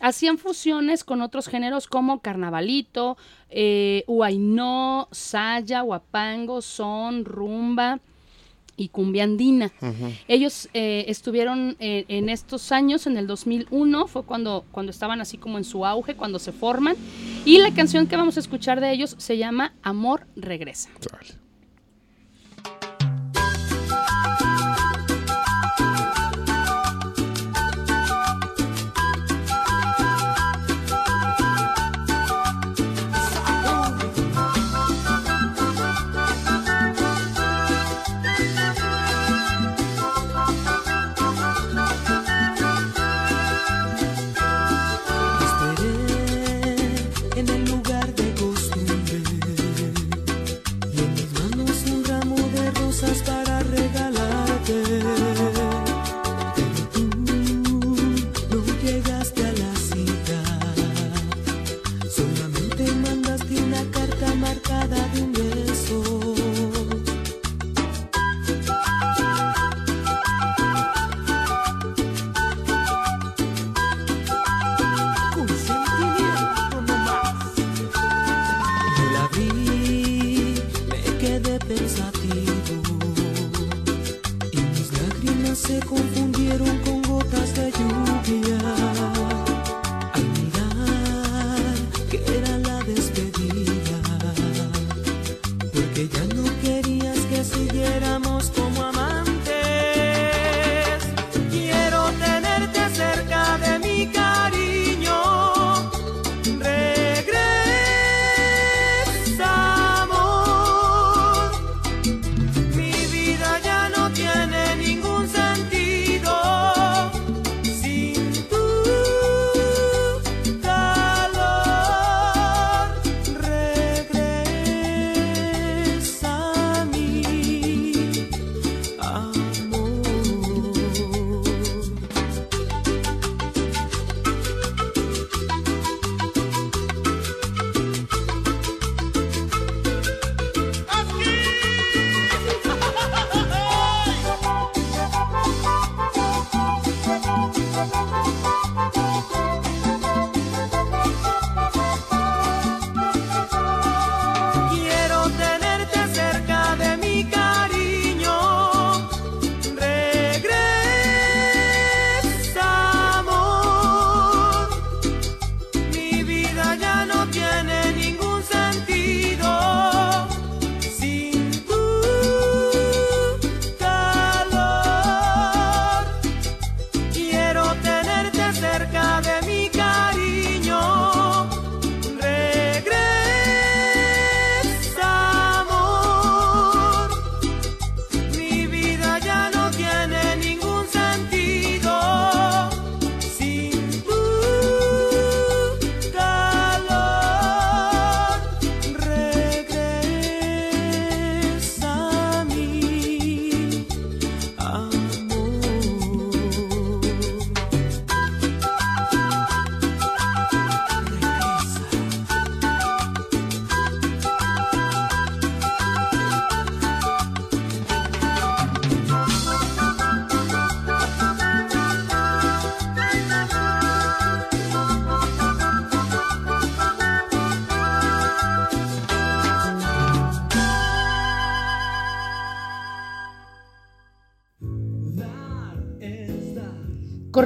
Hacían 0.00 0.38
fusiones 0.38 1.04
con 1.04 1.22
otros 1.22 1.48
géneros 1.48 1.86
como 1.86 2.20
carnavalito, 2.20 3.16
eh, 3.50 4.04
huaynó, 4.06 5.08
saya, 5.10 5.82
huapango, 5.82 6.62
son, 6.62 7.24
rumba 7.24 8.00
y 8.76 8.88
cumbia 8.88 9.24
andina. 9.24 9.72
Ellos 10.28 10.68
eh, 10.72 11.04
estuvieron 11.08 11.76
eh, 11.80 12.04
en 12.08 12.28
estos 12.28 12.70
años, 12.70 13.06
en 13.08 13.16
el 13.16 13.26
2001, 13.26 14.06
fue 14.06 14.22
cuando, 14.22 14.64
cuando 14.70 14.90
estaban 14.90 15.20
así 15.20 15.36
como 15.36 15.58
en 15.58 15.64
su 15.64 15.84
auge, 15.84 16.14
cuando 16.14 16.38
se 16.38 16.52
forman. 16.52 16.94
Y 17.44 17.58
la 17.58 17.74
canción 17.74 18.06
que 18.06 18.16
vamos 18.16 18.36
a 18.36 18.40
escuchar 18.40 18.80
de 18.80 18.92
ellos 18.92 19.16
se 19.18 19.36
llama 19.36 19.74
Amor 19.82 20.26
Regresa. 20.36 20.90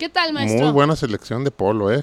¿Qué 0.00 0.08
tal, 0.08 0.32
maestro? 0.32 0.64
Muy 0.64 0.72
buena 0.72 0.96
selección 0.96 1.44
de 1.44 1.50
polo, 1.50 1.92
¿eh? 1.92 2.02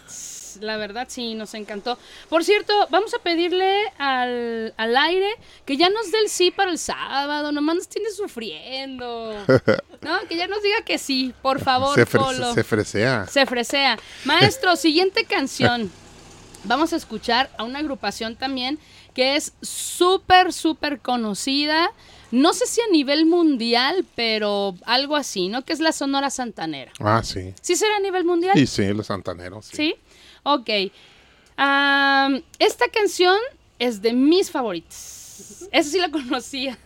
La 0.62 0.78
verdad 0.78 1.08
sí, 1.10 1.34
nos 1.34 1.56
encantó. 1.56 1.98
Por 2.30 2.44
cierto, 2.44 2.72
vamos 2.92 3.12
a 3.16 3.18
pedirle 3.18 3.92
al, 3.98 4.72
al 4.78 4.96
aire 4.98 5.28
que 5.66 5.78
ya 5.78 5.90
nos 5.90 6.12
dé 6.12 6.20
el 6.20 6.30
sí 6.30 6.52
para 6.52 6.70
el 6.70 6.78
sábado. 6.78 7.52
Nomás 7.52 7.76
nos 7.78 7.88
tiene 7.88 8.12
sufriendo. 8.12 9.34
¿No? 10.02 10.20
Que 10.30 10.38
ya 10.38 10.46
nos 10.46 10.62
diga 10.62 10.84
que 10.86 11.00
sí, 11.00 11.34
por 11.42 11.60
favor, 11.60 11.96
se, 11.96 12.06
Polo. 12.06 12.54
se 12.54 12.64
fresea. 12.64 13.26
Se 13.26 13.48
fresea. 13.48 13.98
Maestro, 14.26 14.76
siguiente 14.76 15.26
canción. 15.26 15.90
Vamos 16.66 16.94
a 16.94 16.98
escuchar 16.98 17.50
a 17.58 17.64
una 17.64 17.80
agrupación 17.80 18.36
también 18.36 18.78
que 19.16 19.38
es 19.38 19.54
súper, 19.64 20.54
súper 20.54 21.00
conocida. 21.00 21.90
No 22.32 22.54
sé 22.54 22.66
si 22.66 22.82
a 22.82 22.88
nivel 22.92 23.26
mundial, 23.26 24.06
pero 24.16 24.76
algo 24.86 25.16
así, 25.16 25.48
¿no? 25.48 25.64
Que 25.64 25.74
es 25.74 25.80
la 25.80 25.92
Sonora 25.92 26.30
Santanera. 26.30 26.92
Ah, 27.00 27.22
sí. 27.24 27.54
¿Sí 27.62 27.76
será 27.76 27.96
a 27.98 28.00
nivel 28.00 28.26
mundial? 28.26 28.58
Y 28.58 28.68
sí, 28.68 28.86
los 28.94 29.08
santaneros. 29.08 29.66
sí. 29.66 29.76
¿Sí? 29.78 29.96
Ok. 30.44 30.70
Esta 32.60 32.88
canción 32.94 33.38
es 33.80 34.02
de 34.02 34.14
mis 34.14 34.52
favoritas. 34.52 35.68
Esa 35.72 35.90
sí 35.90 36.00
la 36.00 36.10
conocía. 36.12 36.78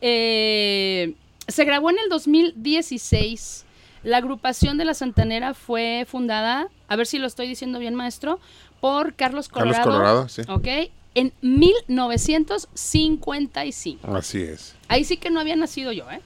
Eh, 0.00 1.14
se 1.48 1.64
grabó 1.64 1.90
en 1.90 1.98
el 1.98 2.08
2016. 2.08 3.64
La 4.02 4.18
agrupación 4.18 4.76
de 4.76 4.84
la 4.84 4.92
Santanera 4.94 5.54
fue 5.54 6.04
fundada, 6.06 6.68
a 6.88 6.96
ver 6.96 7.06
si 7.06 7.18
lo 7.18 7.26
estoy 7.26 7.48
diciendo 7.48 7.78
bien, 7.78 7.94
maestro, 7.94 8.38
por 8.82 9.14
Carlos 9.14 9.48
Carlos 9.48 9.78
Colorado. 9.78 9.90
Colorado, 9.90 10.28
sí. 10.28 10.42
Ok. 10.48 10.90
En 11.14 11.32
1955. 11.42 14.16
Así 14.16 14.42
es. 14.42 14.74
Ahí 14.88 15.04
sí 15.04 15.16
que 15.16 15.30
no 15.30 15.40
había 15.40 15.56
nacido 15.56 15.92
yo, 15.92 16.10
¿eh? 16.10 16.20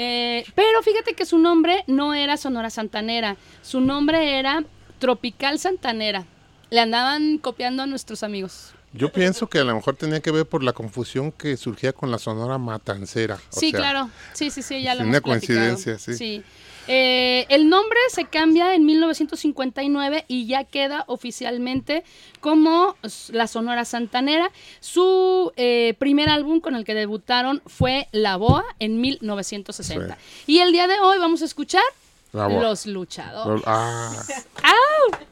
Eh, 0.00 0.44
pero 0.54 0.80
fíjate 0.82 1.14
que 1.14 1.26
su 1.26 1.38
nombre 1.38 1.82
no 1.88 2.14
era 2.14 2.36
Sonora 2.36 2.70
Santanera, 2.70 3.36
su 3.62 3.80
nombre 3.80 4.38
era 4.38 4.62
Tropical 5.00 5.58
Santanera. 5.58 6.24
Le 6.70 6.80
andaban 6.80 7.38
copiando 7.38 7.82
a 7.82 7.86
nuestros 7.86 8.22
amigos. 8.22 8.72
Yo 8.92 9.12
pienso 9.12 9.48
que 9.48 9.58
a 9.58 9.64
lo 9.64 9.74
mejor 9.74 9.96
tenía 9.96 10.20
que 10.20 10.30
ver 10.30 10.46
por 10.46 10.62
la 10.62 10.72
confusión 10.72 11.32
que 11.32 11.56
surgía 11.56 11.92
con 11.92 12.10
la 12.10 12.18
sonora 12.18 12.58
matancera. 12.58 13.34
o 13.34 13.58
sí, 13.58 13.70
sea, 13.70 13.80
claro. 13.80 14.10
Sí, 14.32 14.50
sí, 14.50 14.62
sí, 14.62 14.82
ya 14.82 14.94
lo 14.94 15.02
una 15.02 15.18
hemos 15.18 15.22
coincidencia, 15.22 15.98
sí. 15.98 16.42
Eh, 16.90 17.44
el 17.50 17.68
nombre 17.68 17.98
se 18.10 18.24
cambia 18.24 18.74
en 18.74 18.86
1959 18.86 20.24
y 20.26 20.46
ya 20.46 20.64
queda 20.64 21.04
oficialmente 21.06 22.02
como 22.40 22.96
la 23.30 23.46
Sonora 23.46 23.84
Santanera. 23.84 24.50
Su 24.80 25.52
eh, 25.56 25.94
primer 25.98 26.30
álbum 26.30 26.60
con 26.60 26.74
el 26.74 26.86
que 26.86 26.94
debutaron 26.94 27.60
fue 27.66 28.08
La 28.10 28.36
Boa 28.36 28.64
en 28.78 29.02
1960. 29.02 30.16
Y 30.46 30.60
el 30.60 30.72
día 30.72 30.86
de 30.86 30.98
hoy 31.00 31.18
vamos 31.18 31.42
a 31.42 31.44
escuchar 31.44 31.84
La 32.32 32.46
Boa. 32.46 32.62
Los 32.62 32.86
Luchadores. 32.86 33.62
Ah, 33.66 34.10
¡Au! 34.62 35.28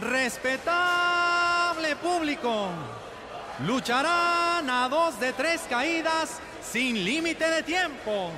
Respetable 0.00 1.96
público, 1.96 2.68
lucharán 3.66 4.68
a 4.70 4.88
dos 4.88 5.18
de 5.18 5.32
tres 5.32 5.62
caídas 5.68 6.40
sin 6.62 7.04
límite 7.04 7.48
de 7.48 7.62
tiempo. 7.62 8.30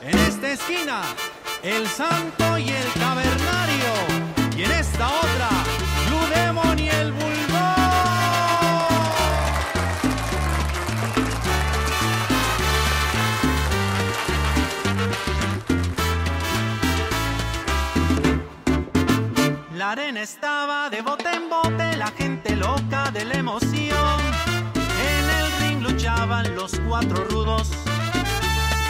En 0.00 0.18
esta 0.18 0.50
esquina, 0.50 1.02
el 1.62 1.86
Santo 1.86 2.58
y 2.58 2.68
el 2.68 2.92
Cavernario. 2.94 3.92
Y 4.56 4.64
en 4.64 4.72
esta 4.72 5.08
otra, 5.08 5.48
Blue 6.06 6.26
Demon 6.34 6.78
y 6.78 6.88
el 6.88 7.12
Bulldog. 7.12 7.32
La 19.74 19.92
arena 19.92 20.22
estaba 20.22 20.90
de 20.90 21.00
bote 21.00 21.32
en 21.32 21.48
bote, 21.48 21.96
la 21.96 22.08
gente 22.08 22.56
loca 22.56 23.10
de 23.12 23.24
la 23.24 23.34
emoción. 23.34 24.31
Los 26.50 26.72
cuatro 26.88 27.24
rudos, 27.24 27.70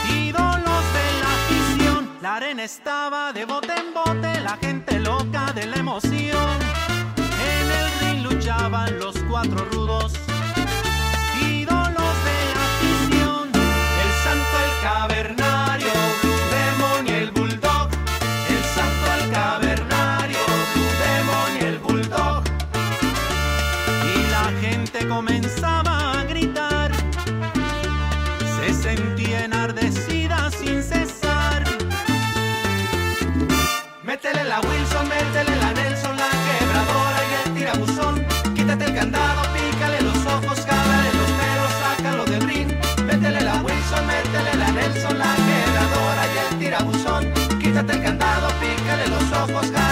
ídolos 0.08 0.84
de 0.96 1.06
la 1.20 1.28
afición. 1.36 2.10
La 2.20 2.36
arena 2.36 2.64
estaba 2.64 3.32
de 3.32 3.44
bote 3.44 3.72
en 3.74 3.92
bote, 3.94 4.40
la 4.40 4.56
gente 4.56 4.98
loca 4.98 5.52
de 5.52 5.66
la 5.66 5.76
emoción. 5.76 6.58
En 7.16 7.70
el 7.70 7.90
ring 8.00 8.22
luchaban 8.24 8.98
los 8.98 9.16
cuatro 9.30 9.64
rudos, 9.70 10.14
ídolos 11.40 12.14
de 12.28 12.38
la 12.54 12.64
afición. 12.72 13.50
El 14.02 14.12
santo, 14.24 14.54
el 14.66 14.72
cavernario, 14.82 15.92
Blue 16.22 16.42
Demon 16.54 17.06
y 17.06 17.10
el 17.10 17.30
bulldog. 17.32 17.88
El 18.48 18.64
santo, 18.74 19.04
el 19.18 19.30
cavernario, 19.30 20.38
Blue 20.74 20.92
Demon 21.04 21.50
y 21.60 21.64
el 21.64 21.78
bulldog. 21.78 22.42
Y 24.04 24.30
la 24.30 24.44
gente 24.60 25.06
comenzaba 25.06 25.51
Quítate 47.82 47.98
el 47.98 48.04
candado, 48.04 48.48
pícale 48.60 49.08
los 49.08 49.32
ojos, 49.32 49.72
jálale 49.72 49.91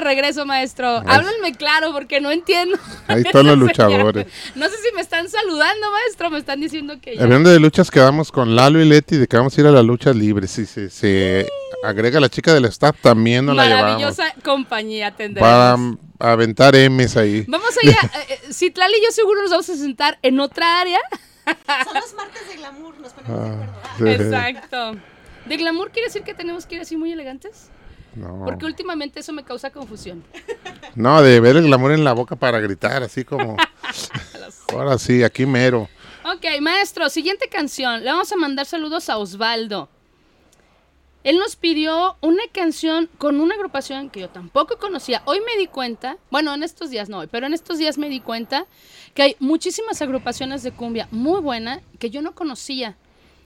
de 0.00 0.04
regreso, 0.06 0.46
maestro. 0.46 0.88
Háblenme 1.06 1.52
claro 1.56 1.92
porque 1.92 2.20
no 2.20 2.30
entiendo. 2.30 2.76
Ahí 3.06 3.22
están 3.26 3.46
los 3.46 3.54
señal. 3.54 3.58
luchadores. 3.58 4.26
No 4.54 4.68
sé 4.68 4.76
si 4.76 4.94
me 4.94 5.00
están 5.00 5.28
saludando, 5.28 5.90
maestro. 5.92 6.30
Me 6.30 6.38
están 6.38 6.60
diciendo 6.60 7.00
que 7.00 7.16
ya. 7.16 7.22
Hablando 7.22 7.50
de 7.50 7.60
luchas, 7.60 7.90
quedamos 7.90 8.32
con 8.32 8.56
Lalo 8.56 8.80
y 8.80 8.84
Leti 8.88 9.16
de 9.16 9.26
que 9.26 9.36
vamos 9.36 9.56
a 9.56 9.60
ir 9.60 9.66
a 9.66 9.70
las 9.70 9.84
luchas 9.84 10.16
libres. 10.16 10.50
Si 10.50 10.66
se, 10.66 10.90
se 10.90 11.46
agrega 11.84 12.20
la 12.20 12.28
chica 12.28 12.52
del 12.54 12.64
staff, 12.66 12.96
también 13.00 13.46
nos 13.46 13.56
la 13.56 13.66
llevamos. 13.66 13.84
Maravillosa 14.00 14.34
compañía 14.42 15.10
tendremos. 15.12 15.48
Para 15.48 15.76
mm, 15.76 15.98
aventar 16.18 16.74
M's 16.76 17.16
ahí. 17.16 17.44
Vamos 17.48 17.70
a 17.82 17.86
ir 17.86 17.94
a... 17.94 18.06
eh, 18.18 18.26
eh, 18.28 18.52
Citlali 18.52 18.94
y 18.98 19.04
yo 19.04 19.10
seguro 19.12 19.42
nos 19.42 19.50
vamos 19.50 19.68
a 19.70 19.76
sentar 19.76 20.18
en 20.22 20.40
otra 20.40 20.80
área. 20.80 20.98
Son 21.84 21.94
los 21.94 22.14
martes 22.14 22.48
de 22.48 22.56
glamour, 22.56 22.98
nos 23.00 23.12
ponemos 23.12 23.40
de 23.40 23.64
acuerdo. 23.64 23.74
Sí. 23.98 24.08
Exacto. 24.24 24.92
¿De 25.46 25.56
glamour 25.56 25.90
quiere 25.90 26.08
decir 26.08 26.22
que 26.22 26.34
tenemos 26.34 26.66
que 26.66 26.76
ir 26.76 26.80
así 26.82 26.96
muy 26.96 27.12
elegantes? 27.12 27.70
No. 28.14 28.44
Porque 28.44 28.66
últimamente 28.66 29.20
eso 29.20 29.32
me 29.32 29.44
causa 29.44 29.70
confusión. 29.70 30.24
No, 30.94 31.22
de 31.22 31.40
ver 31.40 31.56
el 31.56 31.64
glamour 31.64 31.92
en 31.92 32.04
la 32.04 32.12
boca 32.12 32.36
para 32.36 32.60
gritar, 32.60 33.02
así 33.02 33.24
como. 33.24 33.56
Ahora 34.72 34.98
sí, 34.98 35.22
aquí 35.22 35.46
mero. 35.46 35.88
Ok, 36.24 36.60
maestro, 36.60 37.08
siguiente 37.08 37.48
canción. 37.48 38.04
Le 38.04 38.10
vamos 38.10 38.30
a 38.32 38.36
mandar 38.36 38.66
saludos 38.66 39.08
a 39.08 39.18
Osvaldo. 39.18 39.88
Él 41.22 41.38
nos 41.38 41.54
pidió 41.54 42.16
una 42.22 42.42
canción 42.52 43.10
con 43.18 43.40
una 43.40 43.54
agrupación 43.54 44.08
que 44.08 44.20
yo 44.20 44.30
tampoco 44.30 44.78
conocía. 44.78 45.22
Hoy 45.26 45.40
me 45.40 45.58
di 45.58 45.66
cuenta, 45.66 46.16
bueno, 46.30 46.54
en 46.54 46.62
estos 46.62 46.88
días 46.88 47.10
no 47.10 47.18
hoy, 47.18 47.26
pero 47.26 47.46
en 47.46 47.52
estos 47.52 47.76
días 47.76 47.98
me 47.98 48.08
di 48.08 48.20
cuenta 48.20 48.66
que 49.12 49.22
hay 49.22 49.36
muchísimas 49.38 50.00
agrupaciones 50.00 50.62
de 50.62 50.72
cumbia 50.72 51.08
muy 51.10 51.40
buena 51.40 51.82
que 51.98 52.08
yo 52.08 52.22
no 52.22 52.34
conocía. 52.34 52.96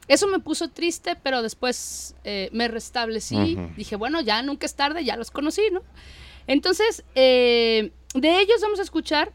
Eso 0.09 0.27
me 0.27 0.39
puso 0.39 0.69
triste, 0.69 1.17
pero 1.23 1.43
después 1.43 2.15
eh, 2.25 2.51
me 2.53 2.69
restablecí. 2.69 3.57
Dije, 3.77 3.97
bueno, 3.97 4.21
ya 4.21 4.43
nunca 4.43 4.67
es 4.67 4.75
tarde, 4.75 5.05
ya 5.05 5.17
los 5.17 5.31
conocí, 5.31 5.63
¿no? 5.73 5.83
Entonces, 6.47 7.05
eh, 7.15 7.91
de 8.15 8.41
ellos 8.41 8.61
vamos 8.61 8.79
a 8.79 8.83
escuchar 8.83 9.33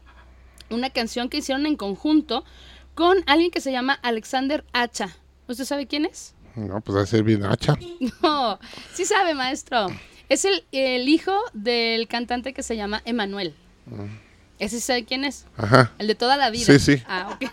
una 0.70 0.90
canción 0.90 1.28
que 1.28 1.38
hicieron 1.38 1.66
en 1.66 1.76
conjunto 1.76 2.44
con 2.94 3.18
alguien 3.26 3.50
que 3.50 3.60
se 3.60 3.72
llama 3.72 3.94
Alexander 4.02 4.64
Hacha. 4.72 5.16
¿Usted 5.48 5.64
sabe 5.64 5.86
quién 5.86 6.04
es? 6.04 6.34
No, 6.54 6.80
pues 6.80 6.96
va 6.98 7.02
a 7.02 7.06
ser 7.06 7.22
bien 7.24 7.44
hacha. 7.44 7.76
No, 8.22 8.58
sí 8.94 9.04
sabe, 9.04 9.34
maestro. 9.34 9.88
Es 10.28 10.44
el, 10.44 10.64
el 10.70 11.08
hijo 11.08 11.32
del 11.52 12.06
cantante 12.06 12.52
que 12.52 12.62
se 12.62 12.76
llama 12.76 13.02
Emanuel. 13.04 13.54
¿Ese 14.60 14.76
sí 14.76 14.82
sabe 14.86 15.04
quién 15.04 15.24
es? 15.24 15.46
Ajá. 15.56 15.92
El 15.98 16.06
de 16.06 16.14
toda 16.14 16.36
la 16.36 16.50
vida. 16.50 16.64
Sí, 16.64 16.78
sí. 16.78 17.02
Ah, 17.08 17.30
ok. 17.34 17.50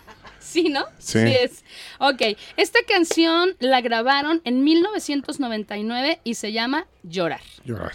Sí, 0.48 0.70
¿no? 0.70 0.86
Sí. 0.98 1.18
es. 1.18 1.62
Ok, 1.98 2.22
esta 2.56 2.78
canción 2.88 3.54
la 3.58 3.82
grabaron 3.82 4.40
en 4.44 4.64
1999 4.64 6.20
y 6.24 6.34
se 6.36 6.52
llama 6.52 6.86
Llorar. 7.02 7.42
Llorar. 7.64 7.92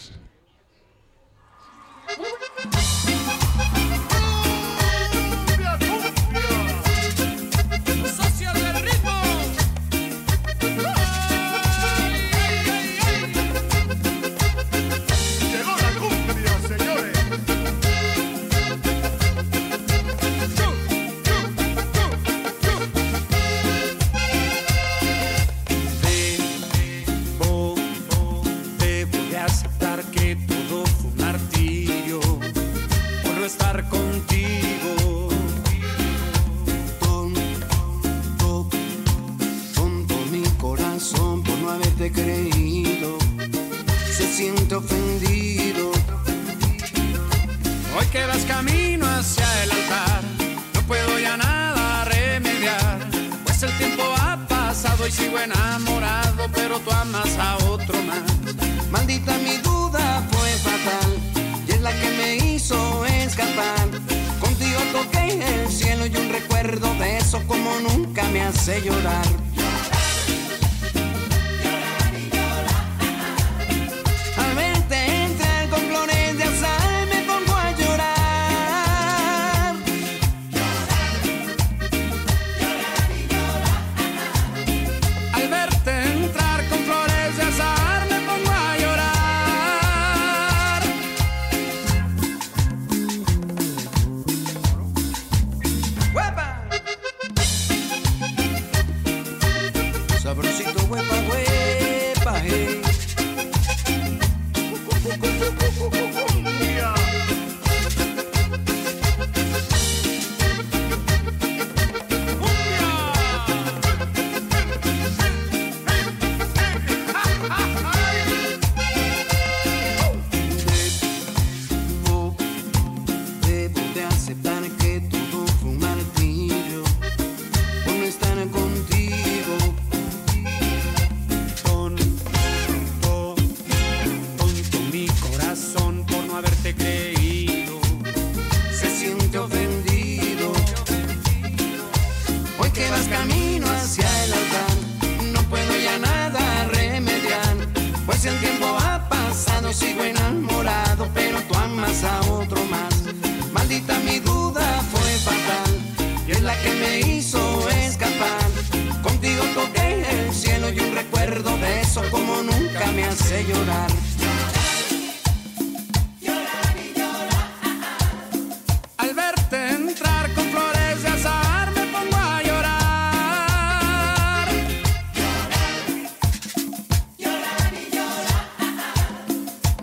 Siente 44.43 44.75
ofendido. 44.75 45.91
Hoy 47.95 48.05
que 48.11 48.25
vas 48.25 48.43
camino 48.43 49.05
hacia 49.07 49.47
el 49.63 49.71
altar, 49.71 50.21
no 50.73 50.81
puedo 50.81 51.17
ya 51.17 51.37
nada 51.37 52.03
remediar, 52.03 52.99
pues 53.45 53.63
el 53.63 53.71
tiempo 53.77 54.03
ha 54.19 54.35
pasado 54.49 55.07
y 55.07 55.11
sigo 55.11 55.39
enamorado, 55.39 56.49
pero 56.53 56.77
tú 56.79 56.91
amas 56.91 57.37
a 57.39 57.55
otro 57.69 57.95
más. 58.03 58.23
Maldita 58.91 59.37
mi 59.37 59.55
duda 59.69 60.21
fue 60.29 60.49
fatal 60.67 61.11
y 61.65 61.71
es 61.71 61.81
la 61.81 61.93
que 61.93 62.09
me 62.19 62.35
hizo 62.47 63.05
escapar. 63.05 63.87
Contigo 64.41 64.79
toqué 64.91 65.25
el 65.53 65.71
cielo 65.71 66.05
y 66.05 66.17
un 66.17 66.29
recuerdo 66.29 66.93
de 66.95 67.17
eso 67.17 67.41
como 67.47 67.79
nunca 67.79 68.23
me 68.33 68.41
hace 68.41 68.81
llorar. 68.81 69.52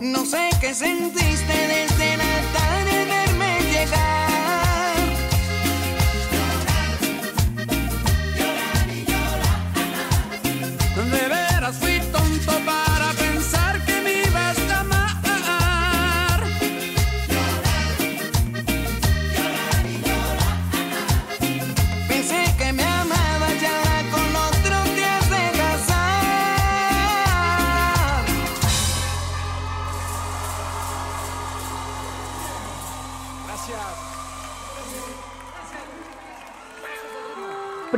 No 0.01 0.25
sé 0.25 0.49
qué 0.59 0.73
sentiste 0.73 1.53
desde 1.53 2.17
la 2.17 2.41
tarde 2.53 3.05
verme 3.05 3.59
llegar. 3.71 4.30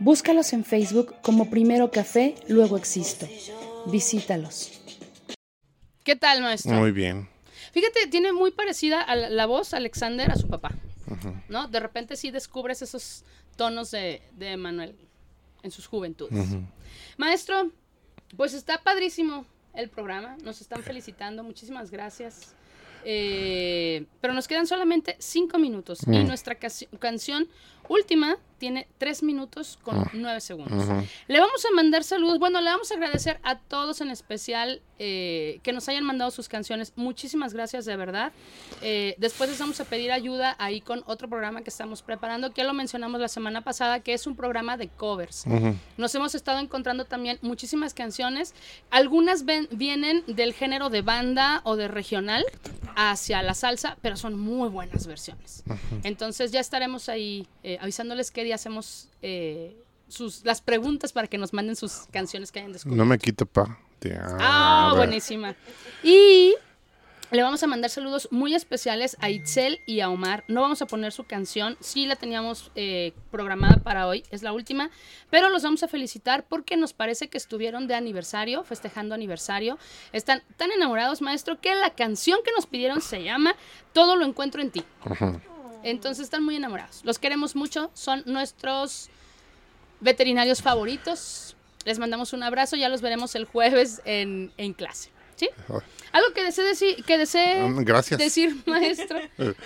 Búscalos 0.00 0.54
en 0.54 0.64
Facebook 0.64 1.14
como 1.20 1.50
Primero 1.50 1.90
Café, 1.90 2.34
luego 2.48 2.78
Existo. 2.78 3.28
Visítalos. 3.86 4.80
¿Qué 6.02 6.16
tal, 6.16 6.40
maestro? 6.40 6.72
Muy 6.72 6.90
bien. 6.90 7.28
Fíjate, 7.72 8.06
tiene 8.06 8.32
muy 8.32 8.50
parecida 8.50 9.02
a 9.02 9.14
la, 9.14 9.28
la 9.28 9.44
voz 9.46 9.74
Alexander 9.74 10.30
a 10.30 10.36
su 10.36 10.48
papá. 10.48 10.72
¿no? 11.48 11.68
De 11.68 11.80
repente 11.80 12.16
sí 12.16 12.30
descubres 12.30 12.80
esos 12.82 13.24
tonos 13.56 13.90
de, 13.90 14.22
de 14.32 14.56
Manuel 14.56 14.96
en 15.62 15.70
sus 15.70 15.86
juventudes. 15.86 16.48
Maestro, 17.18 17.70
pues 18.36 18.54
está 18.54 18.80
padrísimo 18.80 19.44
el 19.74 19.90
programa, 19.90 20.36
nos 20.42 20.62
están 20.62 20.82
felicitando, 20.82 21.44
muchísimas 21.44 21.90
gracias. 21.90 22.54
Eh, 23.04 24.04
pero 24.20 24.34
nos 24.34 24.46
quedan 24.46 24.66
solamente 24.66 25.16
cinco 25.18 25.58
minutos 25.58 26.00
y 26.06 26.24
nuestra 26.24 26.56
canción 26.98 27.48
última 27.90 28.36
tiene 28.58 28.86
tres 28.98 29.22
minutos 29.22 29.78
con 29.82 29.98
Ah. 30.00 30.10
nueve 30.12 30.40
segundos. 30.42 30.86
Le 31.28 31.40
vamos 31.40 31.64
a 31.64 31.74
mandar 31.74 32.04
saludos. 32.04 32.38
Bueno, 32.38 32.60
le 32.60 32.68
vamos 32.70 32.90
a 32.90 32.94
agradecer 32.94 33.40
a 33.42 33.58
todos 33.58 34.00
en 34.02 34.10
especial 34.10 34.82
eh, 35.02 35.60
que 35.62 35.72
nos 35.72 35.88
hayan 35.88 36.04
mandado 36.04 36.30
sus 36.30 36.46
canciones. 36.46 36.92
Muchísimas 36.94 37.54
gracias, 37.54 37.86
de 37.86 37.96
verdad. 37.96 38.32
Eh, 38.82 39.14
después 39.16 39.48
les 39.48 39.58
vamos 39.58 39.80
a 39.80 39.86
pedir 39.86 40.12
ayuda 40.12 40.56
ahí 40.58 40.82
con 40.82 41.02
otro 41.06 41.26
programa 41.26 41.62
que 41.62 41.70
estamos 41.70 42.02
preparando, 42.02 42.52
que 42.52 42.62
lo 42.64 42.74
mencionamos 42.74 43.18
la 43.18 43.28
semana 43.28 43.62
pasada, 43.62 44.00
que 44.00 44.12
es 44.12 44.26
un 44.26 44.36
programa 44.36 44.76
de 44.76 44.88
covers. 44.88 45.44
Nos 45.96 46.14
hemos 46.14 46.34
estado 46.34 46.58
encontrando 46.58 47.06
también 47.06 47.38
muchísimas 47.40 47.94
canciones. 47.94 48.54
Algunas 48.90 49.46
ven- 49.46 49.68
vienen 49.70 50.22
del 50.26 50.52
género 50.52 50.90
de 50.90 51.00
banda 51.00 51.62
o 51.64 51.76
de 51.76 51.88
regional 51.88 52.44
hacia 53.08 53.42
la 53.42 53.54
salsa, 53.54 53.96
pero 54.02 54.16
son 54.16 54.38
muy 54.38 54.68
buenas 54.68 55.06
versiones. 55.06 55.64
Entonces 56.02 56.52
ya 56.52 56.60
estaremos 56.60 57.08
ahí 57.08 57.46
eh, 57.62 57.78
avisándoles 57.80 58.30
qué 58.30 58.44
día 58.44 58.56
hacemos 58.56 59.08
eh, 59.22 59.76
sus, 60.08 60.44
las 60.44 60.60
preguntas 60.60 61.12
para 61.12 61.26
que 61.26 61.38
nos 61.38 61.52
manden 61.52 61.76
sus 61.76 62.06
canciones 62.10 62.52
que 62.52 62.58
hayan 62.58 62.72
descubierto. 62.72 63.02
No 63.02 63.08
me 63.08 63.18
quito 63.18 63.46
pa. 63.46 63.78
Ah, 64.38 64.88
amo. 64.88 64.96
buenísima. 64.96 65.54
Y 66.02 66.54
le 67.30 67.42
vamos 67.42 67.62
a 67.62 67.66
mandar 67.66 67.90
saludos 67.90 68.28
muy 68.30 68.54
especiales 68.54 69.16
a 69.20 69.30
Itzel 69.30 69.80
y 69.86 70.00
a 70.00 70.10
Omar. 70.10 70.44
No 70.48 70.62
vamos 70.62 70.82
a 70.82 70.86
poner 70.86 71.12
su 71.12 71.24
canción, 71.24 71.76
sí 71.80 72.06
la 72.06 72.16
teníamos 72.16 72.72
eh, 72.74 73.12
programada 73.30 73.76
para 73.76 74.06
hoy, 74.06 74.24
es 74.30 74.42
la 74.42 74.52
última, 74.52 74.90
pero 75.30 75.48
los 75.48 75.62
vamos 75.62 75.82
a 75.82 75.88
felicitar 75.88 76.44
porque 76.48 76.76
nos 76.76 76.92
parece 76.92 77.28
que 77.28 77.38
estuvieron 77.38 77.86
de 77.86 77.94
aniversario, 77.94 78.64
festejando 78.64 79.14
aniversario. 79.14 79.78
Están 80.12 80.42
tan 80.56 80.72
enamorados, 80.72 81.22
maestro, 81.22 81.60
que 81.60 81.74
la 81.74 81.90
canción 81.90 82.40
que 82.44 82.50
nos 82.52 82.66
pidieron 82.66 83.00
se 83.00 83.22
llama 83.22 83.54
Todo 83.92 84.16
lo 84.16 84.24
encuentro 84.24 84.60
en 84.60 84.70
ti. 84.70 84.84
Entonces 85.82 86.24
están 86.24 86.44
muy 86.44 86.56
enamorados. 86.56 87.00
Los 87.04 87.18
queremos 87.18 87.54
mucho, 87.54 87.90
son 87.94 88.22
nuestros 88.26 89.08
veterinarios 90.00 90.62
favoritos. 90.62 91.56
Les 91.84 91.98
mandamos 91.98 92.32
un 92.32 92.42
abrazo, 92.42 92.76
ya 92.76 92.88
los 92.88 93.00
veremos 93.00 93.34
el 93.34 93.44
jueves 93.44 94.02
en, 94.04 94.52
en 94.56 94.74
clase. 94.74 95.10
¿Sí? 95.36 95.48
Algo 96.12 96.32
que 96.34 96.42
desee 96.42 96.64
decir, 96.64 97.04
que 97.04 97.18
desee 97.18 97.62
Mm, 97.62 97.84
gracias. 97.84 98.18
decir, 98.18 98.56
maestro, 98.66 99.18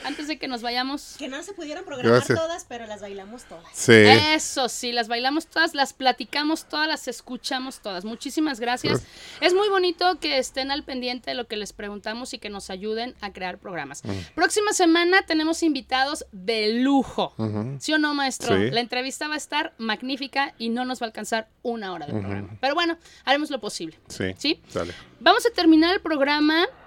antes 0.05 0.29
de 0.29 0.39
que 0.39 0.49
nos 0.49 0.63
vayamos. 0.63 1.17
Que 1.19 1.29
no 1.29 1.43
se 1.43 1.53
pudieran 1.53 1.85
programar 1.85 2.13
Gracias. 2.19 2.39
todas, 2.39 2.65
pero 2.69 2.87
las 2.87 3.01
bailamos 3.01 3.45
todas. 3.45 3.65
Sí. 3.73 3.93
Eso 3.93 4.69
sí, 4.69 4.93
las 4.93 5.09
bailamos 5.09 5.47
todas, 5.47 5.75
las 5.75 5.93
platicamos 5.93 6.69
todas, 6.69 6.89
las 6.89 7.09
escuchamos 7.09 7.81
todas. 7.81 8.05
Muchísimas 8.05 8.61
gracias. 8.61 9.03
Es 9.41 9.55
muy 9.55 9.69
bonito 9.69 10.19
que 10.21 10.39
estén 10.39 10.71
al 10.71 10.85
pendiente 10.85 11.31
de 11.31 11.35
lo 11.35 11.47
que 11.47 11.57
les 11.57 11.73
preguntamos 11.73 12.35
y 12.35 12.39
que 12.39 12.51
nos 12.51 12.71
ayuden 12.71 13.15
a 13.21 13.33
crear 13.33 13.59
programas. 13.59 14.05
Mm. 14.05 14.11
Próxima 14.35 14.73
semana 14.73 15.23
tenemos 15.27 15.63
invitados 15.63 16.27
de 16.33 16.75
lujo. 16.81 17.33
Ujú. 17.39 17.77
¿Sí 17.81 17.93
o 17.93 17.99
no, 17.99 18.15
maestro? 18.15 18.57
Sí. 18.57 18.71
La 18.71 18.81
entrevista 18.81 19.29
va 19.29 19.35
a 19.35 19.39
estar 19.39 19.75
magnífica 19.79 20.55
y 20.59 20.69
no 20.69 20.85
nos 20.85 21.01
va 21.01 21.07
a 21.07 21.09
alcanzar 21.09 21.49
una 21.63 21.93
hora 21.93 22.07
de 22.07 22.13
Ujú. 22.13 22.21
programa. 22.23 22.49
Pero 22.61 22.75
bueno, 22.75 22.99
haremos 23.25 23.51
lo 23.51 23.61
posible. 23.61 23.99
Sí. 24.09 24.35
¿Sí? 24.37 24.61
Sale. 24.69 24.93
Vamos 25.21 25.47
a 25.47 25.51
terminar 25.51 25.95
el 25.95 26.01
programa 26.03 26.34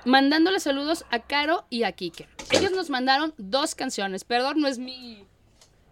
mandándole 0.06 0.60
saludos 0.60 1.06
a 1.12 1.20
Caro 1.20 1.66
y 1.70 1.84
a 1.84 1.92
Quique. 1.92 2.28
Ellos 2.52 2.72
nos 2.72 2.90
mandaron 2.90 3.34
dos 3.38 3.76
canciones. 3.76 4.24
Perdón, 4.24 4.62
no 4.62 4.68
es 4.68 4.80
mi. 4.80 5.26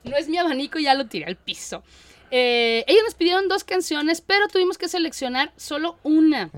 No 0.03 0.16
es 0.16 0.30
mi 0.30 0.38
abanico, 0.38 0.78
ya 0.78 0.93
lo 0.93 1.08
tiré 1.08 1.26
al 1.26 1.36
piso. 1.36 1.84
Eh, 2.32 2.84
ellos 2.88 3.03
nos 3.06 3.16
pidieron 3.16 3.47
dos 3.47 3.64
canciones, 3.64 4.22
pero 4.22 4.47
tuvimos 4.47 4.78
que 4.78 4.88
seleccionar 4.88 5.51
solo 5.58 5.97
una. 6.03 6.51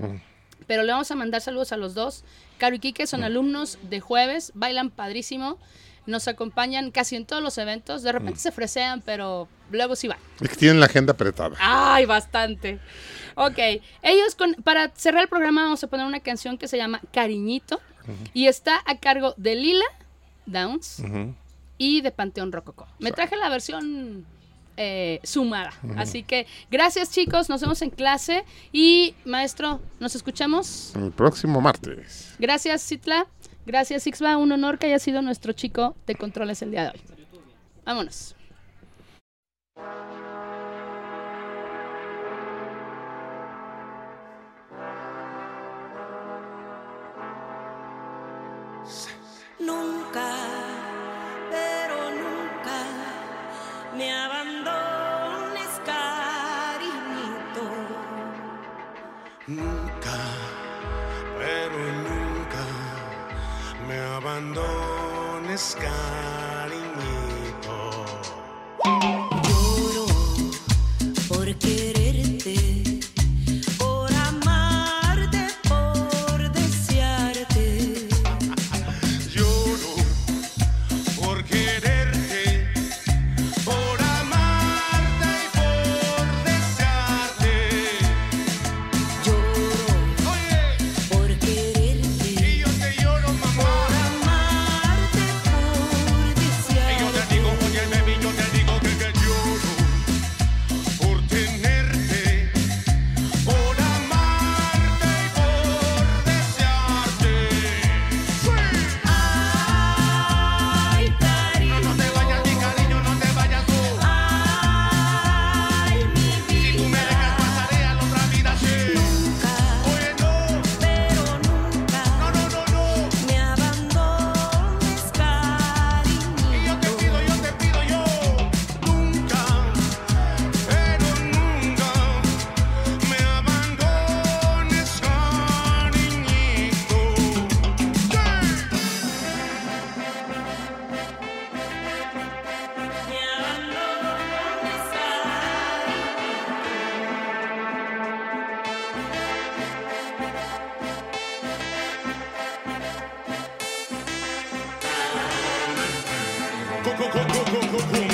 Pero 0.66 0.82
le 0.82 0.92
vamos 0.92 1.10
a 1.10 1.14
mandar 1.14 1.40
saludos 1.40 1.72
a 1.72 1.76
los 1.76 1.94
dos. 1.94 2.24
Caro 2.58 2.76
y 2.76 2.78
Quique 2.78 3.06
son 3.06 3.22
alumnos 3.22 3.78
de 3.82 4.00
jueves, 4.00 4.52
bailan 4.54 4.90
padrísimo, 4.90 5.58
nos 6.08 6.26
acompañan 6.26 6.90
casi 6.90 7.16
en 7.16 7.26
todos 7.26 7.42
los 7.42 7.58
eventos. 7.58 8.02
De 8.02 8.12
repente 8.12 8.40
se 8.40 8.50
fresean, 8.50 9.02
pero 9.02 9.46
luego 9.70 9.94
sí 9.94 10.08
van. 10.08 10.18
Es 10.40 10.48
que 10.48 10.56
tienen 10.56 10.80
la 10.80 10.86
agenda 10.86 11.12
apretada. 11.12 11.56
Ay, 11.60 12.06
bastante. 12.06 12.80
Ok, 13.34 13.58
ellos 14.02 14.34
con, 14.36 14.54
para 14.54 14.90
cerrar 14.96 15.22
el 15.22 15.28
programa 15.28 15.62
vamos 15.62 15.84
a 15.84 15.86
poner 15.86 16.06
una 16.06 16.20
canción 16.20 16.58
que 16.58 16.66
se 16.66 16.76
llama 16.76 17.00
Cariñito 17.12 17.80
y 18.32 18.46
está 18.46 18.82
a 18.86 18.98
cargo 18.98 19.34
de 19.36 19.54
Lila 19.54 19.84
Downs 20.46 21.02
y 21.76 22.00
de 22.00 22.10
Panteón 22.10 22.52
Rococó. 22.52 22.88
Me 22.98 23.12
traje 23.12 23.36
la 23.36 23.50
versión 23.50 24.24
eh, 24.78 25.20
sumada, 25.24 25.72
así 25.96 26.22
que 26.22 26.46
gracias 26.70 27.10
chicos, 27.12 27.48
nos 27.48 27.60
vemos 27.60 27.82
en 27.82 27.90
clase 27.90 28.44
y 28.72 29.14
maestro, 29.24 29.80
nos 30.00 30.14
escuchamos. 30.14 30.94
El 30.96 31.12
próximo 31.12 31.60
martes. 31.60 32.34
Gracias 32.38 32.82
Citla, 32.82 33.26
gracias 33.68 34.06
Ixba, 34.06 34.38
un 34.38 34.50
honor 34.50 34.78
que 34.78 34.86
haya 34.86 34.98
sido 34.98 35.22
nuestro 35.22 35.52
chico 35.52 35.94
de 36.06 36.16
controles 36.16 36.62
el 36.62 36.72
día 36.72 36.84
de 36.84 36.88
hoy. 36.88 37.00
Vámonos. 37.84 38.34
sky. 65.58 66.27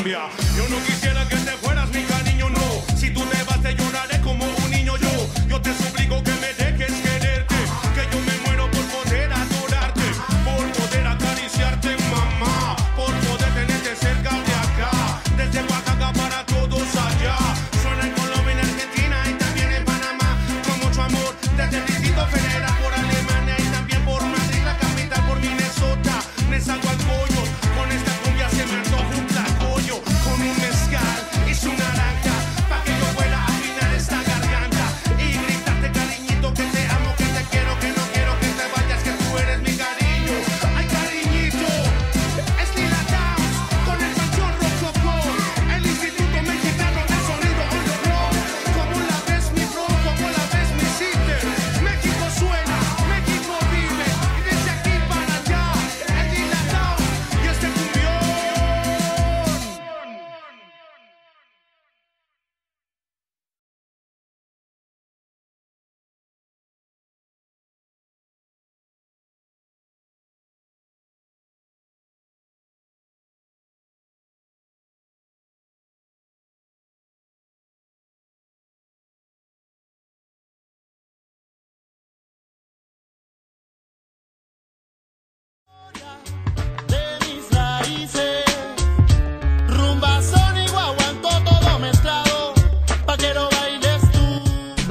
Co- 0.05 0.11
co- 0.11 0.29
cumbia. 0.29 0.29
Yo 0.57 0.69
no 0.69 0.83
quisiera 0.85 1.14